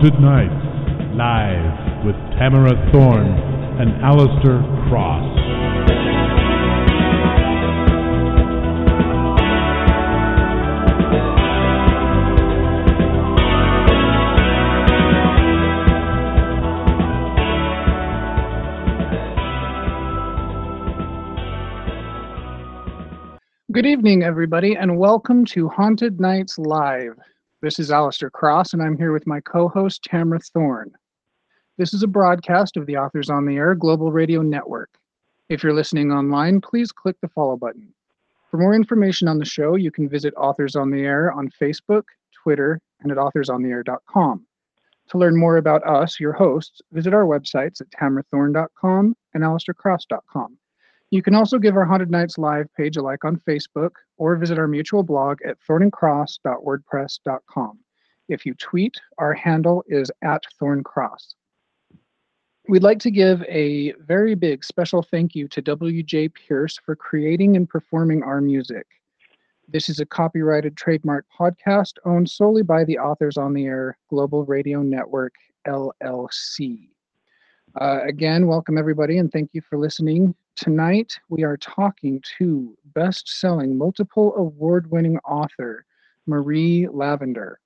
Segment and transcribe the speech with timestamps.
[0.00, 3.36] Haunted Nights, live with Tamara Thorne
[3.78, 5.26] and Alistair Cross.
[23.70, 27.18] Good evening, everybody, and welcome to Haunted Nights Live.
[27.62, 30.92] This is Alistair Cross, and I'm here with my co host, Tamara Thorne.
[31.76, 34.88] This is a broadcast of the Authors on the Air Global Radio Network.
[35.50, 37.92] If you're listening online, please click the follow button.
[38.50, 42.04] For more information on the show, you can visit Authors on the Air on Facebook,
[42.32, 44.46] Twitter, and at authorsontheair.com.
[45.10, 50.56] To learn more about us, your hosts, visit our websites at tamarathorne.com and alistaircross.com.
[51.12, 54.60] You can also give our Haunted Nights Live page a like on Facebook or visit
[54.60, 57.78] our mutual blog at thorncross.wordpress.com.
[58.28, 61.34] If you tweet, our handle is at thorncross.
[62.68, 66.28] We'd like to give a very big special thank you to W.J.
[66.28, 68.86] Pierce for creating and performing our music.
[69.66, 74.44] This is a copyrighted trademark podcast owned solely by the Authors on the Air Global
[74.44, 75.34] Radio Network,
[75.66, 76.90] LLC.
[77.80, 83.26] Uh, again, welcome everybody and thank you for listening Tonight, we are talking to best
[83.40, 85.86] selling, multiple award winning author
[86.26, 87.58] Marie Lavender.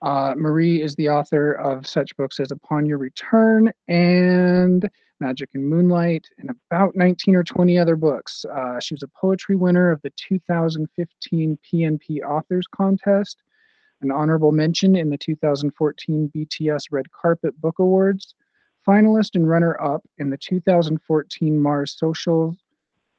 [0.00, 4.88] Uh, Marie is the author of such books as Upon Your Return and
[5.20, 8.46] Magic and Moonlight, and about 19 or 20 other books.
[8.46, 13.42] Uh, she was a poetry winner of the 2015 PNP Authors Contest,
[14.00, 18.34] an honorable mention in the 2014 BTS Red Carpet Book Awards,
[18.86, 22.56] finalist and runner up in the 2014 Mars Social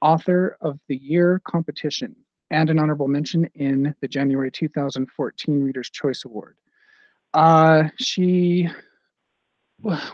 [0.01, 2.15] Author of the Year competition,
[2.51, 6.55] and an honorable mention in the January 2014 Reader's Choice Award.
[7.33, 8.69] Uh, she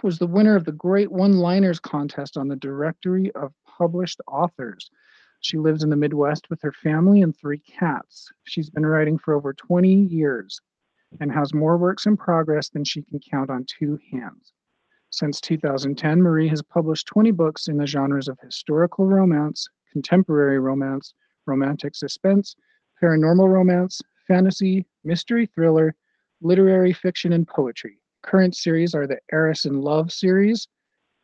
[0.02, 4.90] was the winner of the Great One Liners contest on the Directory of Published Authors.
[5.42, 8.30] She lives in the Midwest with her family and three cats.
[8.44, 10.60] She's been writing for over 20 years
[11.20, 14.54] and has more works in progress than she can count on two hands.
[15.12, 21.14] Since 2010, Marie has published 20 books in the genres of historical romance, contemporary romance,
[21.48, 22.56] romantic suspense,
[23.02, 25.96] paranormal romance, fantasy, mystery thriller,
[26.42, 27.98] literary fiction, and poetry.
[28.22, 30.68] Current series are the Heiresses in Love series,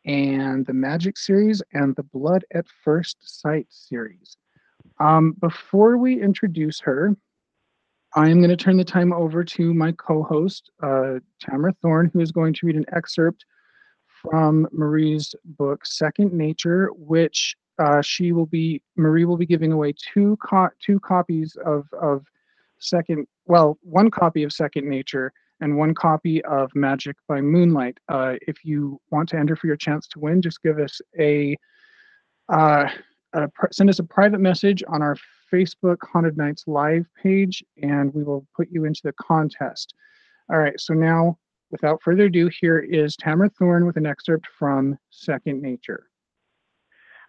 [0.04, 4.36] and the Magic series, and the Blood at First Sight series.
[4.98, 7.16] Um, before we introduce her,
[8.14, 12.10] I am going to turn the time over to my co host, uh, Tamara Thorne,
[12.12, 13.44] who is going to read an excerpt
[14.22, 19.92] from Marie's book, Second Nature, which uh, she will be Marie will be giving away
[19.92, 22.24] two co- two copies of of
[22.78, 27.98] second well one copy of Second Nature and one copy of Magic by Moonlight.
[28.08, 31.56] Uh, if you want to enter for your chance to win, just give us a,
[32.52, 32.88] uh,
[33.32, 35.16] a send us a private message on our
[35.52, 39.94] Facebook Haunted Nights live page, and we will put you into the contest.
[40.50, 41.38] All right, so now
[41.70, 46.08] without further ado, here is Tamara Thorne with an excerpt from Second Nature.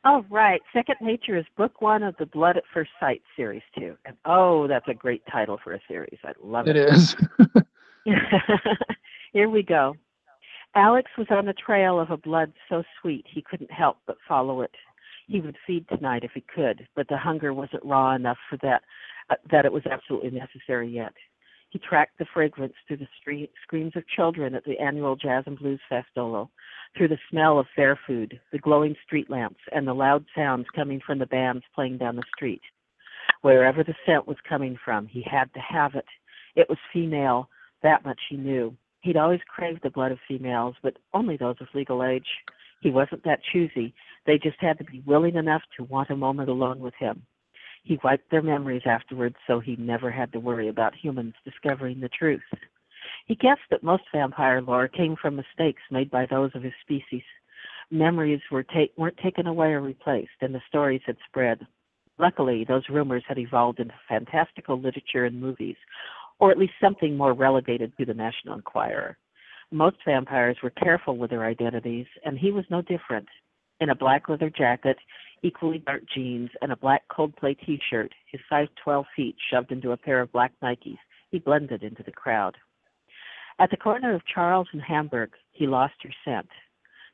[0.04, 0.62] All right.
[0.74, 3.96] Second Nature is book one of the Blood at First Sight series, too.
[4.06, 6.18] And oh, that's a great title for a series.
[6.24, 6.76] I love it.
[6.76, 7.16] It is.
[9.34, 9.96] Here we go.
[10.76, 14.62] Alex was on the trail of a blood so sweet he couldn't help but follow
[14.62, 14.72] it.
[15.28, 18.84] He would feed tonight if he could, but the hunger wasn't raw enough for that,
[19.30, 21.14] uh, that it was absolutely necessary yet.
[21.70, 25.60] He tracked the fragrance through the street, screams of children at the annual Jazz and
[25.60, 26.50] Blues Festival,
[26.96, 31.02] through the smell of fair food, the glowing street lamps, and the loud sounds coming
[31.06, 32.62] from the bands playing down the street.
[33.42, 36.06] Wherever the scent was coming from, he had to have it.
[36.56, 37.50] It was female,
[37.84, 38.76] that much he knew.
[39.02, 42.28] He'd always craved the blood of females, but only those of legal age.
[42.82, 43.94] He wasn't that choosy.
[44.26, 47.24] They just had to be willing enough to want a moment alone with him.
[47.88, 52.10] He wiped their memories afterwards so he never had to worry about humans discovering the
[52.10, 52.44] truth.
[53.28, 57.24] He guessed that most vampire lore came from mistakes made by those of his species.
[57.90, 61.66] Memories were ta- weren't taken away or replaced, and the stories had spread.
[62.18, 65.78] Luckily, those rumors had evolved into fantastical literature and movies,
[66.40, 69.18] or at least something more relegated to the National Enquirer.
[69.72, 73.30] Most vampires were careful with their identities, and he was no different.
[73.80, 74.98] In a black leather jacket,
[75.44, 79.98] equally dark jeans, and a black Coldplay t-shirt, his size 12 feet shoved into a
[79.98, 80.98] pair of black Nikes,
[81.30, 82.56] he blended into the crowd.
[83.60, 86.50] At the corner of Charles and Hamburg, he lost her scent.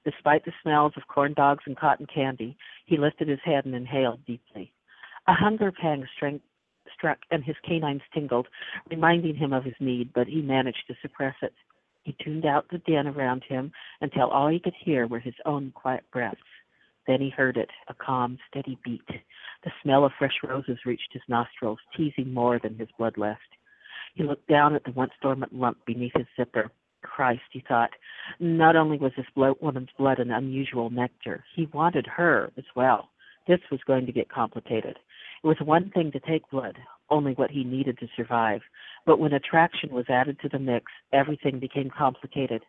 [0.03, 4.25] Despite the smells of corn dogs and cotton candy, he lifted his head and inhaled
[4.25, 4.73] deeply.
[5.27, 8.47] A hunger pang struck and his canines tingled,
[8.89, 11.53] reminding him of his need, but he managed to suppress it.
[12.03, 13.71] He tuned out the din around him
[14.01, 16.41] until all he could hear were his own quiet breaths.
[17.07, 19.07] Then he heard it, a calm, steady beat.
[19.63, 23.41] The smell of fresh roses reached his nostrils, teasing more than his blood left.
[24.15, 26.71] He looked down at the once dormant lump beneath his zipper.
[27.01, 27.91] Christ, he thought.
[28.39, 33.09] Not only was this woman's blood an unusual nectar, he wanted her as well.
[33.47, 34.97] This was going to get complicated.
[35.43, 36.77] It was one thing to take blood,
[37.09, 38.61] only what he needed to survive.
[39.05, 42.63] But when attraction was added to the mix, everything became complicated.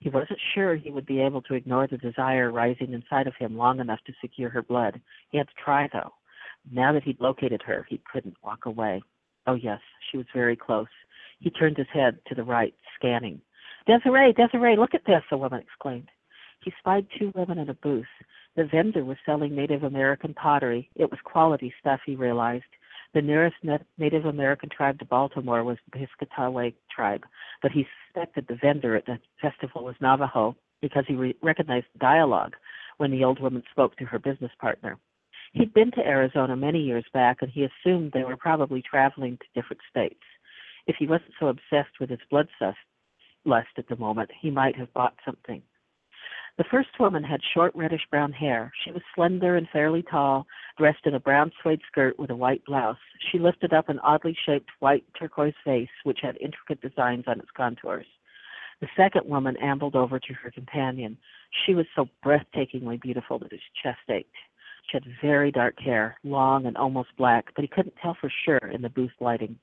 [0.00, 3.56] He wasn't sure he would be able to ignore the desire rising inside of him
[3.56, 5.00] long enough to secure her blood.
[5.30, 6.12] He had to try, though.
[6.70, 9.02] Now that he'd located her, he couldn't walk away.
[9.46, 9.80] Oh, yes,
[10.10, 10.86] she was very close.
[11.40, 13.40] He turned his head to the right, scanning.
[13.86, 16.10] Desiree, Desiree, look at this, a woman exclaimed.
[16.62, 18.06] He spied two women in a booth.
[18.56, 20.90] The vendor was selling Native American pottery.
[20.96, 22.64] It was quality stuff, he realized.
[23.14, 23.56] The nearest
[23.96, 27.24] Native American tribe to Baltimore was the Piscataway tribe,
[27.62, 32.00] but he suspected the vendor at the festival was Navajo because he re- recognized the
[32.00, 32.54] dialogue
[32.98, 34.98] when the old woman spoke to her business partner.
[35.54, 39.60] He'd been to Arizona many years back, and he assumed they were probably traveling to
[39.60, 40.22] different states.
[40.86, 42.74] If he wasn't so obsessed with his bloodlust
[43.78, 45.62] at the moment, he might have bought something.
[46.58, 48.72] The first woman had short reddish brown hair.
[48.84, 50.44] She was slender and fairly tall,
[50.76, 52.98] dressed in a brown suede skirt with a white blouse.
[53.30, 57.52] She lifted up an oddly shaped white turquoise face which had intricate designs on its
[57.56, 58.06] contours.
[58.80, 61.16] The second woman ambled over to her companion.
[61.64, 64.34] She was so breathtakingly beautiful that his chest ached.
[64.90, 68.68] She had very dark hair, long and almost black, but he couldn't tell for sure
[68.72, 69.60] in the booth lighting.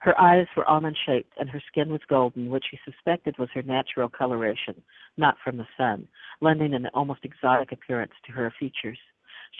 [0.00, 3.62] Her eyes were almond shaped, and her skin was golden, which he suspected was her
[3.62, 4.82] natural coloration,
[5.16, 6.08] not from the sun,
[6.40, 8.98] lending an almost exotic appearance to her features.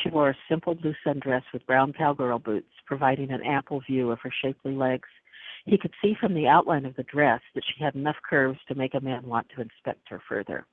[0.03, 4.21] She wore a simple blue sundress with brown cowgirl boots, providing an ample view of
[4.21, 5.09] her shapely legs.
[5.65, 8.75] He could see from the outline of the dress that she had enough curves to
[8.75, 10.67] make a man want to inspect her further.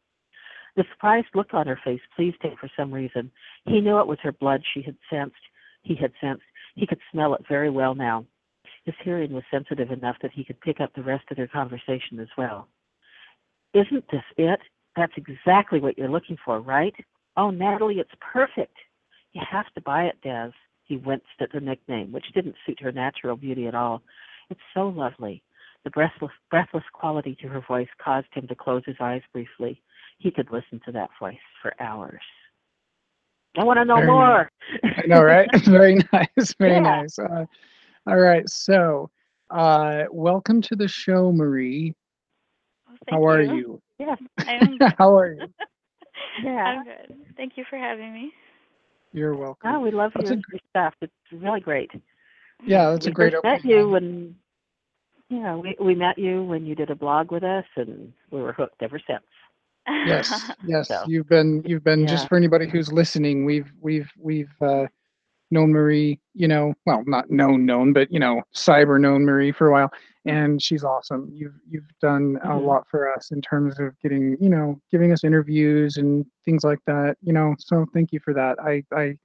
[0.75, 3.31] The surprised look on her face pleased him for some reason.
[3.65, 5.35] He knew it was her blood she had sensed.
[5.83, 6.43] He had sensed.
[6.75, 8.25] He could smell it very well now.
[8.85, 12.19] His hearing was sensitive enough that he could pick up the rest of their conversation
[12.19, 12.67] as well.
[13.73, 14.59] Isn't this it?
[14.95, 16.93] That's exactly what you're looking for, right?
[17.37, 18.75] Oh, Natalie, it's perfect.
[19.31, 20.51] You have to buy it, Des.
[20.83, 24.01] He winced at the nickname, which didn't suit her natural beauty at all.
[24.49, 25.41] It's so lovely.
[25.83, 29.81] The breathless, breathless quality to her voice caused him to close his eyes briefly.
[30.19, 32.21] He could listen to that voice for hours.
[33.57, 34.51] I want to know Very more.
[34.83, 35.47] I know, right?
[35.65, 36.53] very nice.
[36.59, 36.79] Very Yeah.
[36.79, 37.19] nice.
[37.19, 37.45] Uh,
[38.07, 38.47] all right.
[38.49, 39.09] So,
[39.49, 41.93] uh, welcome to the show, Marie.
[42.87, 43.55] Well, How thank are you.
[43.55, 43.81] you?
[43.99, 44.17] Yes.
[44.47, 45.47] I'm, How are you?
[46.43, 46.51] Yeah.
[46.51, 47.15] I'm good.
[47.37, 48.31] Thank you for having me.
[49.13, 49.71] You're welcome.
[49.71, 50.93] Oh, we love That's your, a your stuff.
[51.01, 51.91] It's really great.
[52.65, 54.35] Yeah, that's a we great first met you when
[55.29, 58.53] yeah, we we met you when you did a blog with us and we were
[58.53, 59.23] hooked ever since.
[60.05, 60.87] Yes, yes.
[60.87, 64.85] So, You've been you've been just for anybody who's listening, we've we've we've uh
[65.53, 69.67] known Marie, you know, well, not known known, but you know, cyber known Marie for
[69.67, 69.91] a while
[70.25, 71.29] and she's awesome.
[71.33, 75.23] You've you've done a lot for us in terms of getting, you know, giving us
[75.23, 77.55] interviews and things like that, you know.
[77.59, 78.57] So thank you for that.
[78.59, 79.17] I I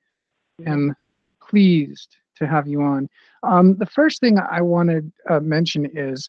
[0.66, 0.96] am
[1.40, 3.08] pleased to have you on.
[3.42, 6.28] Um, the first thing I want to uh, mention is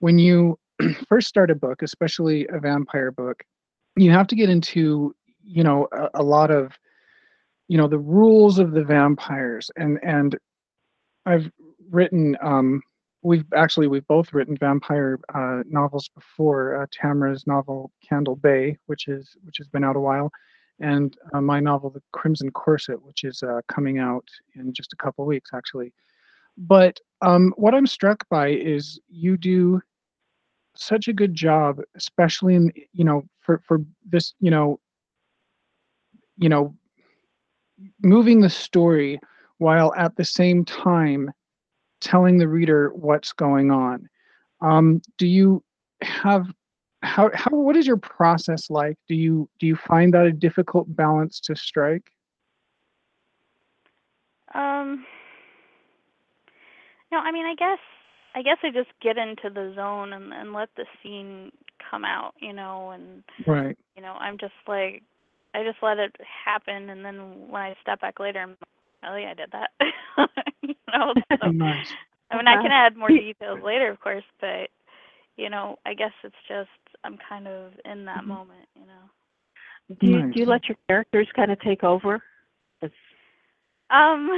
[0.00, 0.58] when you
[1.08, 3.42] first start a book, especially a vampire book,
[3.96, 6.78] you have to get into you know a, a lot of
[7.72, 10.36] you know the rules of the vampires and and
[11.24, 11.50] I've
[11.90, 12.82] written um,
[13.22, 16.82] we've actually we've both written vampire uh, novels before.
[16.82, 20.30] Uh, Tamara's novel Candle Bay, which is which has been out a while,
[20.80, 25.02] and uh, my novel The Crimson Corset, which is uh, coming out in just a
[25.02, 25.94] couple weeks actually.
[26.58, 29.80] But um, what I'm struck by is you do
[30.74, 34.78] such a good job, especially in you know for for this you know
[36.36, 36.74] you know
[38.02, 39.20] moving the story
[39.58, 41.30] while at the same time
[42.00, 44.08] telling the reader what's going on.
[44.60, 45.62] Um, do you
[46.02, 46.46] have
[47.02, 48.96] how how what is your process like?
[49.08, 52.10] Do you do you find that a difficult balance to strike?
[54.54, 55.06] Um,
[57.10, 57.78] no, I mean, I guess,
[58.34, 61.50] I guess I just get into the zone and and let the scene
[61.90, 63.76] come out, you know, and Right.
[63.96, 65.02] you know, I'm just like,
[65.54, 68.58] I just let it happen, and then when I step back later, I'm like,
[69.04, 69.70] oh yeah, I did that,
[70.62, 71.14] you know.
[71.40, 71.86] So, Nice.
[72.30, 74.70] I mean, I can add more details later, of course, but
[75.36, 76.70] you know, I guess it's just
[77.04, 78.28] I'm kind of in that Mhm.
[78.28, 79.10] moment, you know.
[80.00, 82.22] Do you do you let your characters kind of take over?
[82.80, 82.92] It
[83.90, 84.30] Um.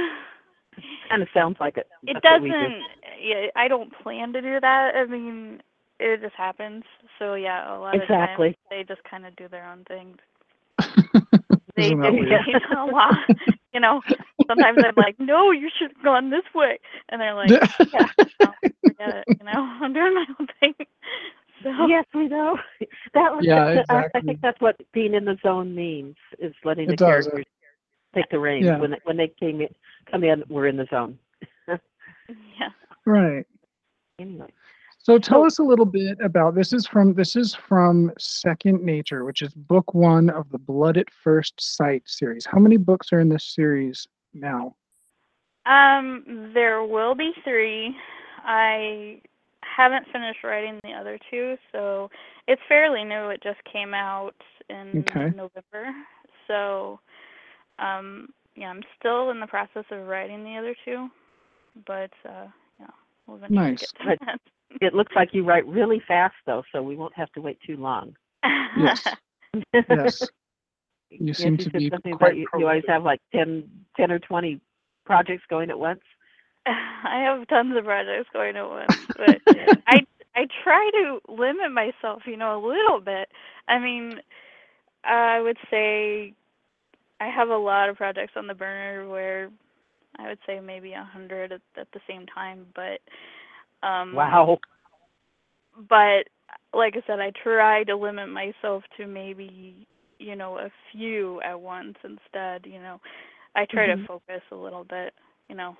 [1.09, 1.87] kind of sounds like it.
[2.07, 2.55] It That's what we do.
[2.57, 2.85] doesn't.
[3.21, 4.95] Yeah, I don't plan to do that.
[4.95, 5.61] I mean,
[5.99, 6.83] it just happens.
[7.19, 8.49] So yeah, a lot Exactly.
[8.49, 9.83] of times they just kind of do their own
[10.79, 11.15] thing.
[11.77, 12.41] Isn't They that do weird?
[12.47, 13.15] you know, a lot.
[13.73, 14.01] You know,
[14.47, 16.79] sometimes I'm like, no, you should have gone this way,
[17.09, 17.55] and they're like,
[17.93, 18.07] yeah,
[18.39, 18.53] no,
[18.85, 19.27] forget it.
[19.39, 19.51] You know,
[19.81, 20.73] I'm doing my own thing.
[21.63, 22.57] So Yes, we know.
[23.13, 26.15] That was Yeah, the- uh, I- I think that's what being in the zone means
[26.39, 27.25] is letting the It does.
[27.27, 27.45] characters
[28.13, 28.77] take the reins Yeah.
[28.77, 29.69] when they, when they came in,
[30.09, 30.43] come in.
[30.49, 31.17] We're in the zone.
[31.67, 32.69] yeah.
[33.05, 33.45] right.
[34.19, 34.47] Anyway,
[35.05, 39.23] So tell us a little bit about this is from this is from Second Nature,
[39.23, 42.43] which is book one of the Blood at First Sight series.
[42.43, 44.75] How many books are in this series now?
[45.67, 47.95] Um, there will be three.
[48.45, 49.21] I
[49.61, 52.09] haven't finished writing the other two, so
[52.47, 53.29] it's fairly new.
[53.29, 54.33] It just came out
[54.71, 55.25] in Okay.
[55.35, 55.93] November.
[56.47, 56.99] So,
[57.77, 61.09] um, yeah, I'm still in the process of writing the other two,
[61.85, 62.47] but uh,
[62.79, 62.87] yeah,
[63.27, 63.81] we'll eventually Nice.
[63.81, 64.19] get to Right.
[64.25, 64.41] that.
[64.81, 67.77] It looks like you write really fast though, so we won't have to wait too
[67.77, 68.15] long.
[68.75, 69.13] Yes.
[69.89, 70.29] Yes.
[71.11, 73.63] You Yes, seem to be something quite you, you always have like 10,
[73.97, 74.61] 10 or twenty
[75.05, 76.01] projects going at once.
[76.67, 79.41] I have tons of projects going at once, but
[79.87, 80.01] I
[80.35, 83.29] I try to limit myself, you know, a little bit.
[83.67, 84.19] I mean,
[85.03, 86.33] I would say
[87.21, 89.49] I have a lot of projects on the burner where
[90.19, 92.99] I would say maybe a hundred at, at the same time, but
[93.85, 94.59] um Wow.
[95.89, 96.25] but
[96.73, 99.87] like I said, I try to limit myself to maybe,
[100.19, 102.99] you know, a few at once instead, you know.
[103.55, 103.95] I try Mhm.
[103.95, 105.13] to focus a little bit,
[105.49, 105.75] you know.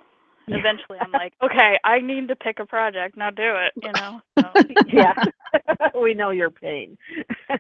[0.48, 0.58] Yeah.
[0.58, 4.22] Eventually I'm like, okay, I need to pick a project, now do it, you know.
[4.36, 4.54] So,
[4.86, 5.14] yeah,
[6.02, 6.98] we know your pain.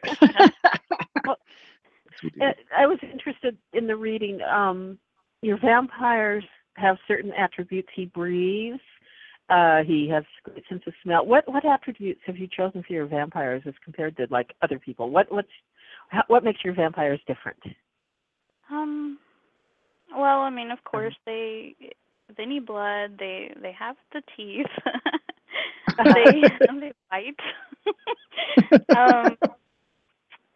[2.23, 2.41] We do.
[2.41, 4.41] Uh, I was interested in the reading.
[4.41, 4.99] Um,
[5.41, 6.43] your vampires
[6.75, 7.89] have certain attributes.
[7.95, 8.79] He breathes.
[9.49, 11.25] Uh, he has great sense of smell.
[11.25, 15.11] What what attributes have you chosen for your vampires as compared to like other people?
[15.11, 15.47] What what's
[16.09, 17.59] how, what makes your vampires different?
[18.71, 19.19] Um
[20.15, 21.75] well, I mean, of course they
[22.35, 24.65] they need blood, they they have the teeth.
[26.03, 26.41] they
[26.79, 27.35] they bite.
[28.97, 29.37] um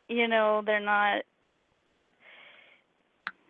[0.07, 1.21] you know, they're not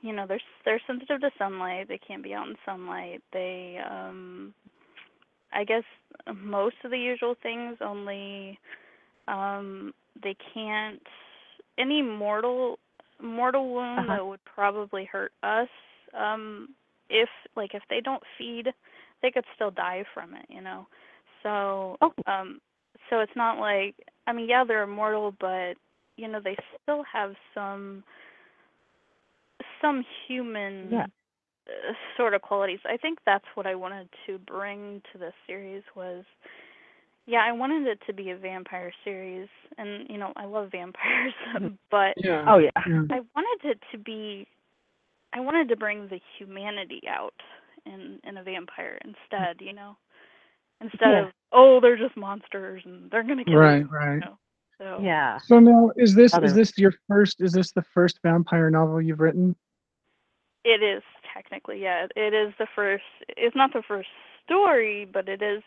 [0.02, 1.88] you know, they're they're sensitive to sunlight.
[1.88, 3.22] They can't be out in sunlight.
[3.32, 4.54] They um
[5.54, 5.84] I guess
[6.36, 8.60] most of the usual things only
[9.28, 11.02] um they can't
[11.78, 12.80] any mortal
[13.22, 14.12] mortal wound Uh-huh.
[14.12, 15.68] that would probably hurt us
[16.18, 16.70] um
[17.10, 18.68] if like if they don't feed
[19.22, 20.86] they could still die from it you know
[21.44, 22.14] so Oh.
[22.28, 22.60] um
[23.10, 23.96] so it's not like
[24.28, 25.74] i mean yeah they're immortal but
[26.18, 28.04] you know they still have some
[29.82, 31.06] some human Yeah.
[31.90, 35.84] Uh, sort of qualities i think that's what i wanted to bring to this series
[35.96, 36.24] was
[37.28, 39.48] yeah i wanted it to be a vampire series
[39.78, 41.78] and you know i love vampires Mhm.
[41.92, 42.46] but yeah.
[42.48, 42.70] Oh yeah.
[42.88, 43.04] yeah.
[43.12, 44.48] I wanted it to be
[45.34, 47.36] I wanted to bring the humanity out
[47.86, 49.96] in in a vampire instead, you know.
[50.82, 51.26] Instead Yeah.
[51.26, 53.88] of oh, they're just monsters and they're gonna kill Right, you.
[53.88, 54.14] right.
[54.16, 54.38] You know?
[54.80, 55.38] So Yeah.
[55.40, 59.02] So now is this Other- is this your first is this the first vampire novel
[59.02, 59.56] you've written?
[60.70, 62.08] It is technically, yeah.
[62.16, 64.10] It is the first it's not the first
[64.46, 65.62] story, but it is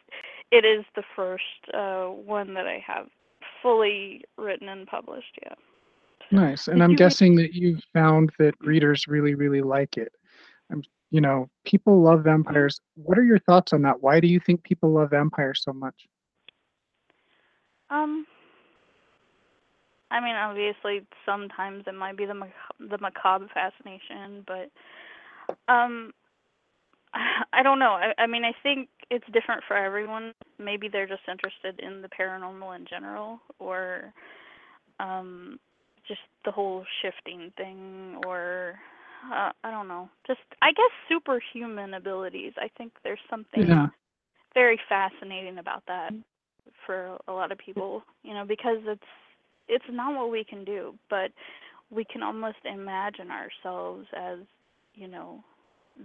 [0.51, 1.43] it is the first
[1.75, 3.09] uh one that I have
[3.63, 5.55] fully written and published, yeah.
[6.31, 6.69] Nice.
[6.69, 10.13] And Did I'm you read- guessing that you've found that readers really, really like it.
[10.71, 12.81] I'm, you know, people love vampires.
[12.95, 14.03] What are your thoughts on that?
[14.03, 16.07] Why do you think people love vampires so much?
[17.91, 18.27] Um,
[20.13, 26.13] I mean, obviously, sometimes it might be the mac- the macabre fascination, but um,
[27.53, 27.93] I don't know.
[27.93, 30.35] I, I mean, I think it's different for everyone.
[30.59, 34.13] Maybe they're just interested in the paranormal in general, or
[35.01, 35.59] um,
[36.07, 38.75] just the whole shifting thing, or
[39.33, 40.11] uh, I don't know.
[40.27, 42.53] Just I guess superhuman abilities.
[42.59, 43.89] I think there's something Yeah.
[44.55, 46.13] very fascinating about that
[46.85, 49.03] for a lot of people, you know, because it's
[49.69, 51.31] it's not what we can do, but
[51.91, 54.39] we can almost imagine ourselves as,
[54.95, 55.43] you know,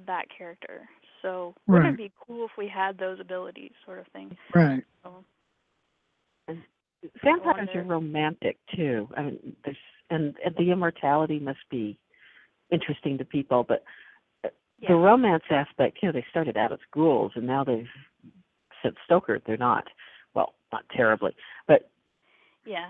[0.05, 0.87] that character.
[1.21, 4.35] So wouldn't it be cool if we had those abilities, sort of thing?
[4.53, 4.83] Right.
[5.03, 5.23] So,
[7.23, 9.07] Vampires are romantic too.
[9.15, 9.77] I mean, there's
[10.09, 11.97] and, and the immortality must be
[12.71, 13.83] interesting to people, but
[14.43, 14.49] uh,
[14.79, 14.89] yeah.
[14.89, 17.87] the romance aspect, you know, they started out as ghouls and now they've
[18.83, 19.85] since Stoker, they're not.
[20.33, 21.35] Well, not terribly,
[21.67, 21.89] but
[22.65, 22.87] yeah.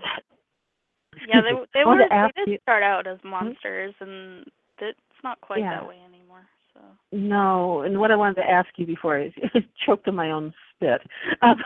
[1.26, 4.44] Yeah, they they were they did you- start out as monsters and
[4.80, 5.80] it's not quite Yeah.
[5.80, 6.46] that way anymore.
[6.74, 6.80] So
[7.12, 9.32] No, and what I wanted to ask you before I
[9.86, 11.00] choked on my own spit.
[11.42, 11.62] Um,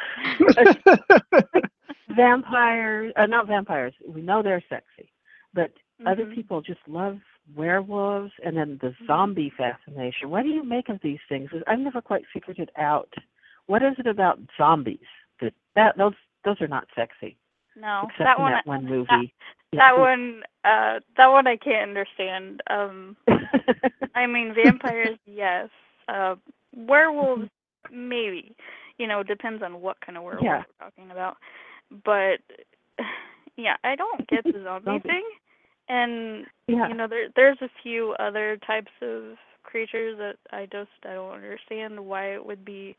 [2.17, 3.95] vampires, uh, not vampires.
[4.07, 5.11] We know they're sexy,
[5.55, 5.71] but
[6.07, 6.35] other Mhm.
[6.35, 7.19] people just love
[7.55, 9.07] werewolves and then the Mm-hmm.
[9.07, 10.31] zombie fascination.
[10.31, 11.51] What do you make of these things?
[11.67, 13.13] I've never quite figured it out.
[13.67, 15.07] What is it about zombies
[15.41, 17.37] that that those those are not sexy
[17.77, 18.53] No, except that in one.
[18.53, 19.35] that one movie?
[19.73, 20.43] That one.
[20.65, 22.63] Uh, that one I can't understand.
[22.69, 23.17] Um,
[24.15, 25.69] I mean, vampires, yes.
[26.09, 26.37] Uh,
[26.77, 27.49] werewolves,
[27.91, 28.55] maybe.
[28.99, 30.63] You know, depends on what kind of werewolf Yeah.
[30.81, 31.37] we're talking about.
[32.05, 32.41] But
[33.57, 35.25] yeah, I don't get the zombie thing.
[35.89, 36.89] And yeah.
[36.89, 41.33] you know, there there's a few other types of creatures that I just I don't
[41.35, 42.97] understand why it would be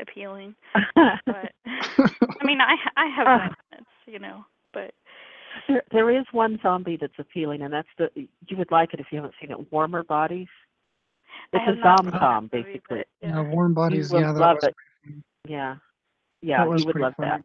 [0.00, 0.54] appealing.
[0.94, 3.48] But I mean, I I have Ah.
[4.06, 4.44] My limits, you know.
[4.72, 4.92] But
[5.68, 9.06] There, there is one zombie that's appealing, and that's the you would like it if
[9.10, 9.72] you haven't seen it.
[9.72, 10.48] Warmer Bodies.
[11.52, 12.98] It's a not zom seen movie, basically.
[12.98, 13.54] but, Yeah, yeah.
[13.54, 14.12] warm bodies.
[14.12, 14.74] will Yeah, that love was it.
[15.48, 15.76] Yeah,
[16.42, 17.42] yeah, That was you would pretty love funny.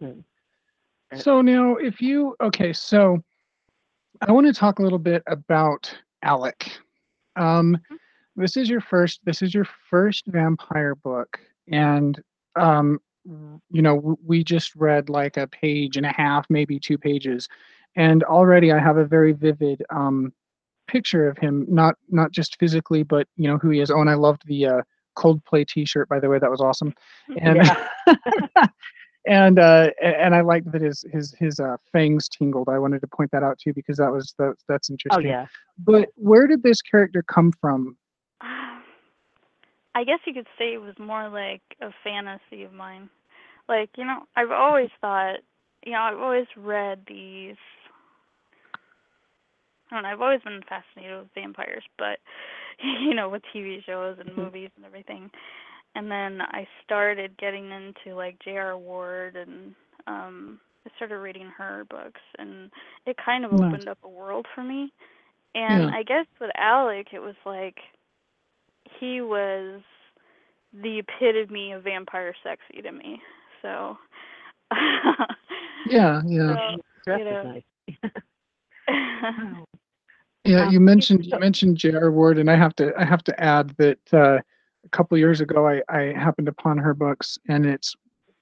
[0.00, 3.22] hmm So now, if you okay, so
[4.20, 6.70] I want to talk a little bit about Alec.
[7.36, 7.78] Um,
[8.36, 9.20] this is your first.
[9.24, 11.38] This is your first vampire book,
[11.70, 12.20] and
[12.56, 13.00] um,
[13.70, 17.48] you know we just read like a page and a half, maybe two pages,
[17.96, 20.32] and already I have a very vivid um,
[20.86, 21.66] picture of him.
[21.68, 23.90] Not not just physically, but you know who he is.
[23.90, 24.82] Oh, and I loved the uh,
[25.16, 26.38] Coldplay T-shirt, by the way.
[26.38, 26.94] That was awesome.
[27.40, 28.66] And Yeah.
[29.26, 32.68] and uh and I liked that his his his uh fangs tingled.
[32.68, 35.26] I wanted to point that out too because that was that that's interesting.
[35.26, 35.30] Oh interesting.
[35.30, 35.46] yeah.
[35.78, 37.96] But where did this character come from?
[38.40, 43.10] I guess you could say it was more like a fantasy of mine.
[43.68, 45.36] Like, you know, I've always thought,
[45.84, 47.56] you know, I've always read these.
[49.90, 52.18] I don't know, I've always been fascinated with vampires, but,
[53.02, 54.36] you know, with TV shows and Mhm.
[54.36, 55.30] movies and everything.
[55.94, 58.76] And then I started getting into, like, J.R.
[58.78, 59.74] Ward and,
[60.06, 62.70] um, I started reading her books, and
[63.06, 63.76] it kind of Nice.
[63.76, 64.92] opened up a world for me.
[65.54, 65.90] And Yeah.
[65.90, 67.76] I guess with Alec, it was like
[68.98, 69.82] he was
[70.72, 73.20] the epitome of vampire sexy to me.
[73.66, 73.98] So
[75.86, 76.76] Yeah, yeah.
[77.04, 77.60] So, you know.
[80.44, 82.12] Yeah, you mentioned you mentioned J.R.
[82.12, 84.38] Ward, and I have to I have to add that uh,
[84.84, 87.96] a couple years ago I I happened upon her books, and it's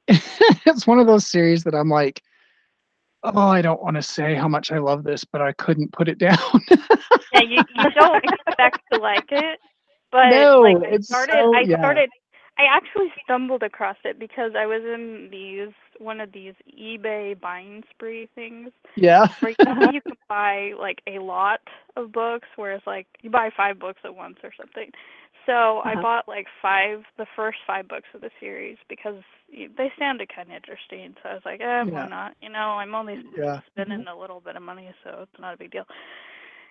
[0.08, 2.20] it's one of those series that I'm like,
[3.22, 6.10] oh, I don't want to say how much I love this, but I couldn't put
[6.10, 6.36] it down.
[7.32, 9.58] yeah, you you don't expect to like it,
[10.12, 11.78] but No, like I started so- I yeah.
[11.78, 12.10] started
[12.58, 17.82] I actually stumbled across it because I was in these one of these eBay buying
[17.90, 21.60] spree things yeah, where you, can buy like a lot
[21.96, 24.90] of books, whereas like you buy five books at once or something.
[25.46, 26.02] So I Uh-huh.
[26.02, 29.16] bought like five, the first five books of the series because
[29.52, 31.14] they sounded kind of interesting.
[31.22, 31.92] So I was like, eh, Yeah.
[31.92, 32.34] why not?
[32.42, 33.60] You know, I'm only yeah.
[33.72, 35.84] spending a little bit of money, so it's not a big deal.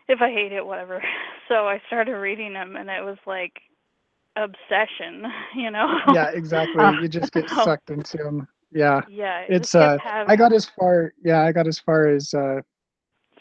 [0.07, 1.01] If I hate it, whatever.
[1.49, 3.53] So I started reading them, and it was like
[4.35, 5.87] obsession, you know.
[6.05, 6.91] yeah, exactly.
[6.95, 8.47] You just get sucked into them.
[8.71, 11.13] Yeah, yeah, it it's uh, having, I got as far.
[11.23, 12.61] Yeah, I got as far as uh,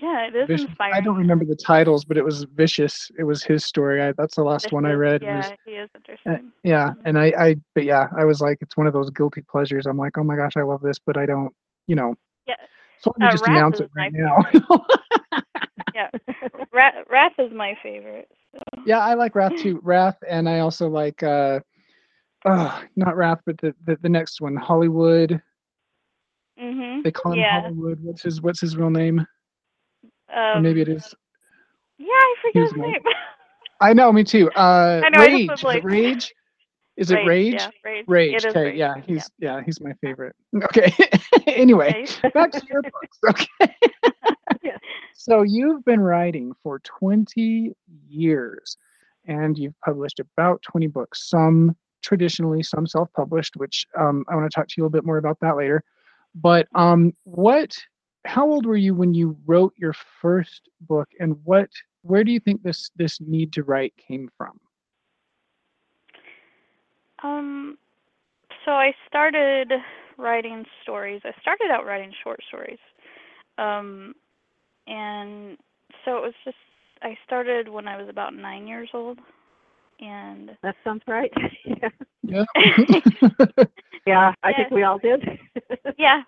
[0.00, 0.68] yeah, it is Vishous.
[0.68, 0.92] inspiring.
[0.92, 3.10] I don't remember the titles, but it was Vishous.
[3.18, 4.02] It was his story.
[4.02, 5.22] I, that's the last one I read.
[5.22, 5.90] Yeah, was, he is
[6.28, 6.52] uh, interesting.
[6.64, 7.04] yeah, Mhm.
[7.04, 9.86] and I, I, but yeah, I was like, it's one of those guilty pleasures.
[9.86, 11.52] I'm like, oh my gosh, I love this, but I don't,
[11.86, 12.14] you know.
[12.46, 12.56] Yeah.
[12.98, 14.36] So let me Uh, just Wrath announce it right now.
[15.94, 16.08] Yeah,
[16.72, 18.28] Wrath, Wrath is my favorite.
[18.84, 19.80] Yeah, I like Wrath too.
[19.82, 21.60] Wrath, and I also like, uh,
[22.44, 25.40] oh, not Wrath, but the, the the next one, Hollywood.
[26.60, 27.02] Mhm.
[27.02, 27.62] They call him yeah.
[27.62, 27.98] Hollywood.
[28.02, 29.26] What's his What's his real name?
[30.34, 31.14] Um, maybe it is.
[31.98, 33.00] Yeah, I forget his name.
[33.80, 34.50] I know, me too.
[34.52, 35.74] Uh, I know, I just Rhage.
[35.76, 36.34] Is it Rhage?
[36.96, 37.54] Is it Rhage?
[37.54, 38.06] Yeah, Rhage.
[38.06, 38.46] Rhage.
[38.46, 38.76] Okay, Rhage.
[38.76, 39.62] yeah, he's yeah.
[39.64, 40.36] he's my favorite.
[40.64, 40.92] Okay.
[41.46, 43.18] anyway, back to your books.
[43.28, 43.74] Okay.
[45.14, 47.72] So you've been writing for 20
[48.08, 48.76] years
[49.26, 54.54] and you've published about 20 books, some traditionally, some self-published, which um, I want to
[54.54, 55.84] talk to you a little bit more about that later.
[56.34, 57.76] But um, what
[58.24, 61.68] how old were you when you wrote your first book and what
[62.02, 64.58] where do you think this this need to write came from?
[67.22, 67.78] Um,
[68.64, 69.72] so I started
[70.18, 71.20] writing stories.
[71.24, 72.78] I started out writing short stories.
[73.58, 74.14] Um,
[74.86, 75.56] and
[76.04, 76.56] so it was just,
[77.02, 79.18] I started when I was about nine years old.
[80.00, 81.32] And That sounds right.
[81.64, 81.88] yeah.
[82.22, 82.44] Yeah.
[84.06, 84.54] yeah, I Yeah.
[84.54, 85.22] think we all did.
[85.98, 86.22] yeah,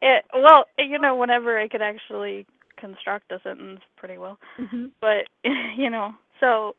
[0.00, 2.46] it, well, you know, whenever I could actually
[2.78, 4.38] construct a sentence pretty well.
[4.58, 5.26] hmm but
[5.76, 6.74] you know so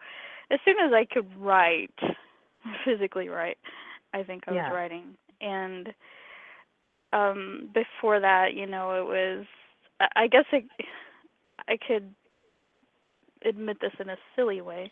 [0.52, 1.94] as soon as i could write
[2.86, 3.58] physically write
[4.14, 4.70] i think i was Yeah.
[4.70, 5.94] writing and
[7.14, 9.46] um before that, you know, it was
[10.00, 10.64] I I guess I
[11.68, 12.14] I could
[13.46, 14.92] admit this in a silly way,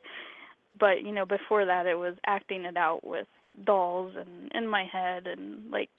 [0.80, 3.28] but you know, before that it was acting it out with
[3.66, 5.90] dolls and in my head and like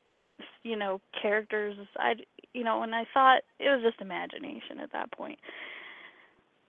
[0.62, 2.14] you know, characters I
[2.52, 5.38] you know, and I thought it was just imagination at that point.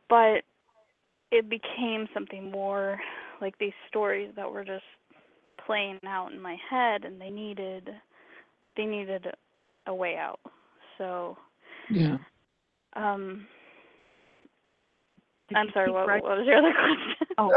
[0.10, 0.43] But
[1.32, 2.99] it became something more
[3.41, 4.84] like these stories that were just
[5.65, 7.89] playing out in my head and they needed
[8.75, 9.27] they needed
[9.88, 10.39] a way out.
[10.97, 11.38] So
[11.89, 12.17] Yeah.
[12.95, 13.47] um
[15.53, 17.27] Did I'm sorry, what, what was your other question?
[17.37, 17.51] Oh,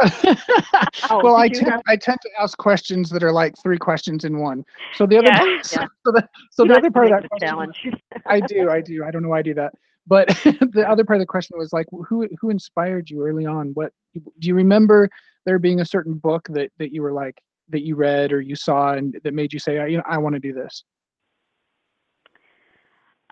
[1.10, 4.24] oh, well, I tend, have- I tend to ask questions that are like three questions
[4.24, 4.64] in one.
[4.94, 5.38] So the other Yeah.
[5.38, 5.86] part, Yeah.
[6.04, 7.86] so the, so you the other part of that question, challenge.
[8.26, 9.04] I do, I do.
[9.04, 9.72] I don't know why I do that.
[10.06, 13.70] But the other part of the question was like, who who inspired you early on?
[13.74, 15.08] What do you remember
[15.44, 18.54] there being a certain book that that you were like that you read or you
[18.54, 20.84] saw and that made you say, "I- you know, I want to do this?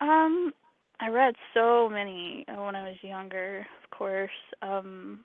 [0.00, 0.52] Um,
[1.04, 4.30] I read so many uh, when I was younger, of course.
[4.62, 5.20] Um,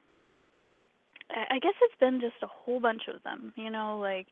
[1.31, 4.27] I guess it's been just a whole bunch of them, you know, like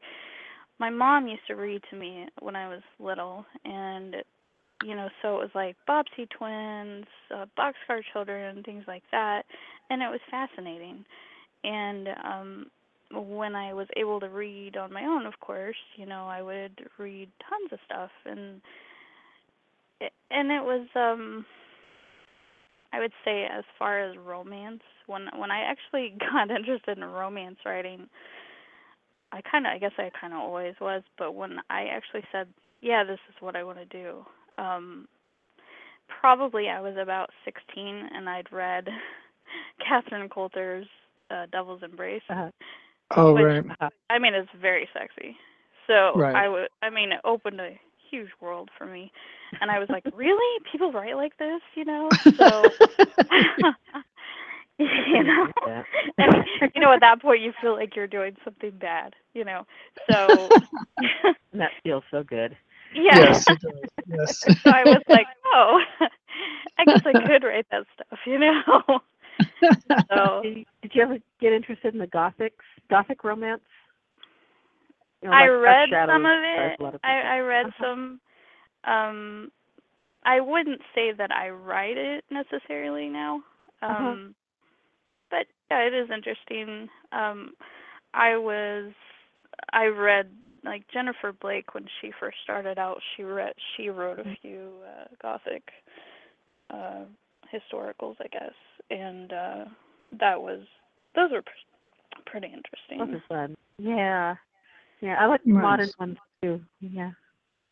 [0.79, 4.15] my mom used to read to me when I was little, and
[4.83, 9.43] you know, so it was like Bobbsey twins, uh, Boxcar Children, things like that,
[9.89, 11.05] and it was fascinating.
[11.63, 12.65] And um,
[13.11, 16.89] when I was able to read on my own, of course, you know, I would
[16.97, 18.59] read tons of stuff, and
[20.01, 21.45] it, and it was um
[22.93, 27.57] I would say as far as romance when when I actually got interested in romance
[27.65, 28.07] writing
[29.31, 32.47] I kind of I guess I kind of always was but when I actually said
[32.81, 34.25] yeah this is what I want to do
[34.57, 35.07] um
[36.21, 38.87] probably I was about 16 and I'd read
[39.87, 40.87] Catherine Coulter's
[41.29, 42.49] uh, Devil's Embrace Uh-huh.
[43.15, 43.65] Oh, Which- right.
[43.65, 43.89] Uh-huh.
[44.09, 45.35] I mean, it's very sexy.
[45.87, 46.35] So Right.
[46.35, 47.79] I would, I mean, it opened a
[48.09, 49.11] huge world for me,
[49.61, 52.15] and I was like, really, people write like this, you know?
[52.37, 52.73] So,
[54.77, 55.83] you know, Yeah.
[56.19, 59.43] I mean, you know, at that point, you feel like you're doing something bad, you
[59.45, 59.65] know?
[60.07, 60.51] So,
[61.53, 62.55] that feels so good.
[62.93, 63.21] yeah.
[63.21, 63.45] Yes.
[64.07, 64.43] Yes.
[64.63, 65.79] so I was like, oh,
[66.77, 68.99] I guess I could write that stuff, you know?
[70.11, 70.43] so.
[70.43, 73.61] Did you, did you ever get interested in the gothics, gothic romance?
[75.21, 76.79] You know, I like Dark read Shadows some of inspires it.
[76.79, 77.37] a of I.
[77.37, 77.81] I read Uh-huh.
[77.81, 78.19] some.
[78.87, 79.51] Um,
[80.25, 83.35] I wouldn't say that I write it necessarily now.
[83.81, 84.15] Um, Uh-huh.
[85.29, 86.89] but yeah, it is interesting.
[87.11, 87.53] Um,
[88.13, 88.91] I was
[89.73, 90.31] I read
[90.63, 92.99] like Jennifer Blake when she first started out.
[93.15, 95.63] She read she wrote a few uh, gothic
[96.71, 97.05] uh,
[97.53, 98.53] historicals, I guess,
[98.89, 99.65] and uh,
[100.19, 100.61] that was
[101.15, 102.99] those were pr- pretty interesting.
[102.99, 103.55] Those are fun.
[103.77, 104.35] Yeah.
[105.01, 106.61] Yeah, I like the modern ones too.
[106.81, 107.11] Yeah.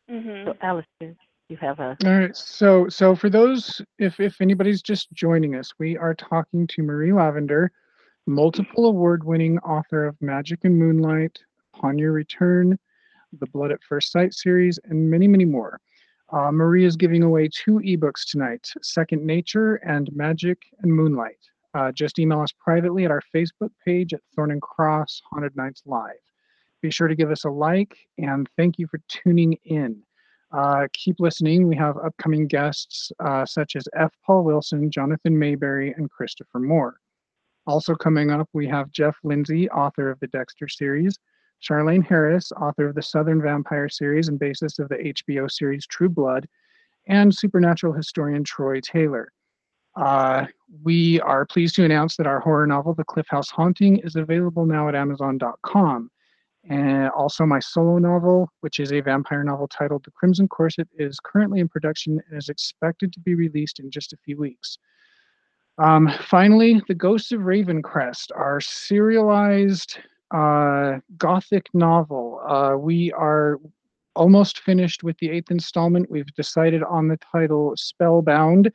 [0.10, 0.46] Mhm.
[0.46, 1.16] So, Alistair,
[1.50, 1.98] you have a.
[2.06, 2.36] All right.
[2.36, 7.14] So, so for those, if if anybody's just joining us, we are talking to Marie
[7.14, 7.72] Lavender,
[8.28, 11.40] multiple award-winning author of Magic and Moonlight,
[11.74, 12.78] Upon Your Return,
[13.40, 15.80] the Blood at First Sight series, and many, many more.
[16.32, 21.40] Uh, Marie is giving away two ebooks tonight: Second Nature and Magic and Moonlight.
[21.74, 25.84] Uh, just email us privately at our Facebook page at Thorn and Cross Haunted Nights
[25.86, 26.14] Live.
[26.86, 30.04] Be sure to give us a like and thank you for tuning in.
[30.52, 31.68] Uh, keep listening.
[31.68, 34.14] We have upcoming guests uh, such as F.
[34.24, 36.98] Paul Wilson, Jonathan Maberry, and Christopher Moore.
[37.66, 41.18] Also coming up, we have Jeff Lindsay, author of the Dexter series,
[41.60, 46.08] Charlaine Harris, author of the Southern Vampire series and bassist of the HBO series True
[46.08, 46.48] Blood,
[47.08, 49.32] and supernatural historian Troy Taylor.
[49.96, 50.46] Uh,
[50.84, 54.68] we are pleased to announce that our horror novel, The Cliff House Haunting, is available
[54.68, 56.12] now at Amazon.com.
[56.68, 61.20] And also, my solo novel, which is a vampire novel titled The Crimson Corset, is
[61.24, 64.78] currently in production and is expected to be released in just a few weeks.
[65.78, 70.00] Um, finally, The Ghosts of Ravencrest, our serialized
[70.34, 72.42] uh, gothic novel.
[72.48, 73.60] Uh, we are
[74.16, 76.10] almost finished with the eighth installment.
[76.10, 78.72] We've decided on the title Spellbound,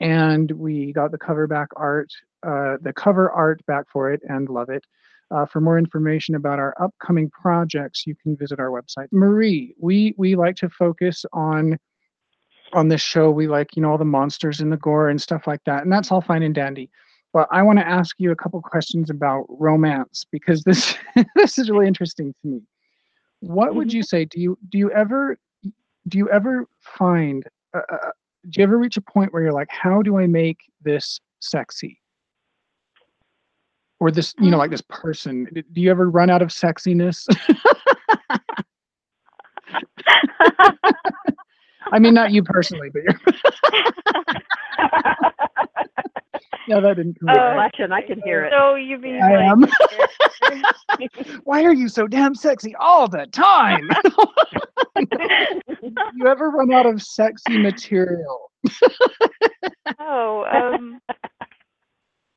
[0.00, 2.10] and we got the cover back art,
[2.46, 4.84] uh, the cover art back for it, and love it.
[5.32, 9.06] Uh, for more information about our upcoming projects, you can visit our website.
[9.12, 11.78] Marie, we we like to focus on
[12.74, 13.30] on this show.
[13.30, 15.92] We like you know all the monsters and the gore and stuff like that, and
[15.92, 16.90] that's all fine and dandy.
[17.32, 20.96] But I want to ask you a couple questions about romance because this
[21.34, 22.60] this is really interesting to me.
[23.40, 24.26] What would you say?
[24.26, 25.38] Do you do you ever
[26.08, 28.10] do you ever find uh, uh,
[28.50, 32.01] do you ever reach a point where you're like, how do I make this sexy?
[34.02, 35.46] Or this, you know, like this person.
[35.54, 37.24] Do you ever run out of sexiness?
[41.92, 43.14] I mean, not you personally, but you're.
[46.68, 47.70] no, that didn't come out Oh, right.
[47.70, 48.52] flashing, I can hear it.
[48.52, 49.68] So you mean I like am.
[51.44, 53.88] Why are you so damn sexy all the time?
[56.16, 58.50] you ever run out of sexy material?
[60.00, 60.98] oh, um,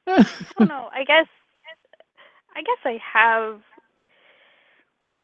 [0.08, 0.24] I
[0.60, 0.90] don't know.
[0.94, 1.04] I
[2.62, 3.62] guess I have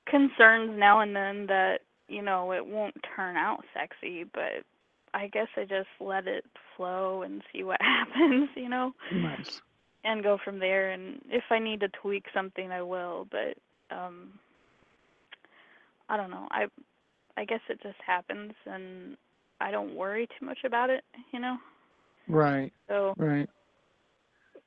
[0.08, 4.64] concerns now and then that you know it won't turn out sexy, but
[5.14, 6.46] I guess I just let it
[6.76, 9.62] flow and see what happens, you know, Nice.
[10.04, 10.92] and go from there.
[10.92, 13.28] And if I need to tweak something, I will.
[13.30, 13.58] But
[13.96, 14.34] um,
[16.10, 16.48] I don't know.
[16.52, 16.68] I
[17.38, 19.16] I guess it just happens, and
[19.62, 21.58] I don't worry too much about it, you know.
[22.28, 22.74] Right.
[22.88, 23.50] So Right.